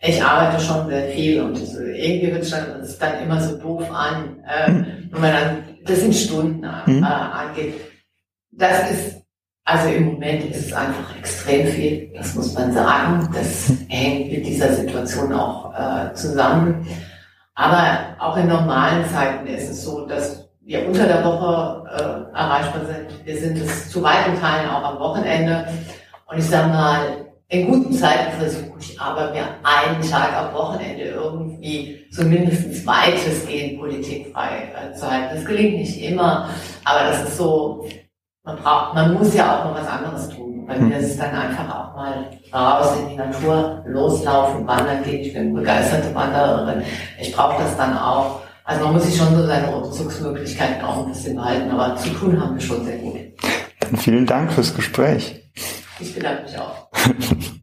ich 0.00 0.22
arbeite 0.22 0.62
schon 0.62 0.88
sehr 0.88 1.08
viel 1.10 1.40
und 1.40 1.58
irgendwie 1.58 2.30
hört 2.30 2.42
es 2.42 2.98
dann 2.98 3.22
immer 3.22 3.40
so 3.40 3.56
doof 3.56 3.90
an, 3.90 4.36
äh, 4.46 4.70
mhm. 4.70 4.86
wenn 5.10 5.20
man 5.20 5.32
dann 5.32 5.64
das 5.84 6.00
in 6.00 6.12
Stunden 6.12 6.62
äh, 6.62 6.90
mhm. 6.90 7.04
angeht. 7.04 7.74
Das 8.50 8.90
ist, 8.90 9.22
also 9.64 9.88
im 9.88 10.12
Moment 10.12 10.44
ist 10.50 10.66
es 10.66 10.72
einfach 10.74 11.16
extrem 11.16 11.66
viel, 11.68 12.12
das 12.14 12.34
muss 12.34 12.52
man 12.52 12.74
sagen. 12.74 13.30
Das 13.32 13.70
mhm. 13.70 13.86
hängt 13.88 14.30
mit 14.30 14.46
dieser 14.46 14.74
Situation 14.74 15.32
auch 15.32 15.72
äh, 15.72 16.12
zusammen. 16.12 16.86
Aber 17.54 18.16
auch 18.18 18.36
in 18.36 18.48
normalen 18.48 19.06
Zeiten 19.08 19.46
ist 19.46 19.70
es 19.70 19.84
so, 19.84 20.06
dass 20.06 20.48
wir 20.64 20.86
unter 20.86 21.06
der 21.06 21.24
Woche 21.24 21.84
äh, 21.90 22.36
erreichbar 22.36 22.84
sind. 22.86 23.26
Wir 23.26 23.36
sind 23.36 23.58
es 23.58 23.90
zu 23.90 24.02
weiten 24.02 24.38
Teilen 24.40 24.70
auch 24.70 24.84
am 24.84 24.98
Wochenende. 24.98 25.66
Und 26.26 26.38
ich 26.38 26.46
sage 26.46 26.68
mal, 26.68 27.26
in 27.48 27.66
guten 27.66 27.92
Zeiten 27.92 28.32
versuche 28.38 28.78
ich 28.80 28.98
aber 28.98 29.30
mir 29.30 29.44
einen 29.62 30.00
Tag 30.08 30.32
am 30.34 30.54
Wochenende 30.54 31.04
irgendwie 31.04 32.06
zumindest 32.10 32.86
weitestgehend 32.86 33.78
politikfrei 33.78 34.72
äh, 34.74 34.94
zu 34.94 35.10
halten. 35.10 35.34
Das 35.34 35.44
gelingt 35.44 35.78
nicht 35.78 36.00
immer, 36.02 36.48
aber 36.84 37.08
das 37.10 37.24
ist 37.24 37.36
so, 37.36 37.86
man 38.44 38.56
braucht, 38.56 38.94
man 38.94 39.14
muss 39.14 39.34
ja 39.34 39.60
auch 39.60 39.64
noch 39.66 39.74
was 39.74 39.86
anderes 39.86 40.28
tun. 40.30 40.64
Bei 40.66 40.78
mir 40.78 40.96
ist 40.96 41.10
es 41.10 41.18
dann 41.18 41.34
einfach 41.34 41.68
auch 41.68 41.96
mal 41.96 42.30
raus 42.54 42.96
in 43.00 43.10
die 43.10 43.16
Natur, 43.16 43.82
loslaufen, 43.86 44.66
wandern 44.66 45.02
gehen. 45.02 45.20
Ich 45.20 45.34
bin 45.34 45.52
begeisterte 45.52 46.14
Wandererin. 46.14 46.82
Ich 47.20 47.32
brauche 47.32 47.62
das 47.62 47.76
dann 47.76 47.98
auch. 47.98 48.40
Also 48.64 48.84
man 48.84 48.94
muss 48.94 49.04
sich 49.04 49.16
schon 49.16 49.34
so 49.36 49.46
seine 49.46 49.74
Rückzugsmöglichkeiten 49.74 50.82
auch 50.82 51.04
ein 51.04 51.12
bisschen 51.12 51.36
behalten, 51.36 51.70
aber 51.70 51.96
zu 51.96 52.10
tun 52.10 52.40
haben 52.40 52.54
wir 52.54 52.60
schon 52.60 52.84
sehr 52.84 52.98
gut. 52.98 53.18
Vielen 53.98 54.26
Dank 54.26 54.52
fürs 54.52 54.74
Gespräch. 54.74 55.50
Ich 55.98 56.14
bedanke 56.14 56.44
mich 56.44 56.58
auch. 56.58 56.88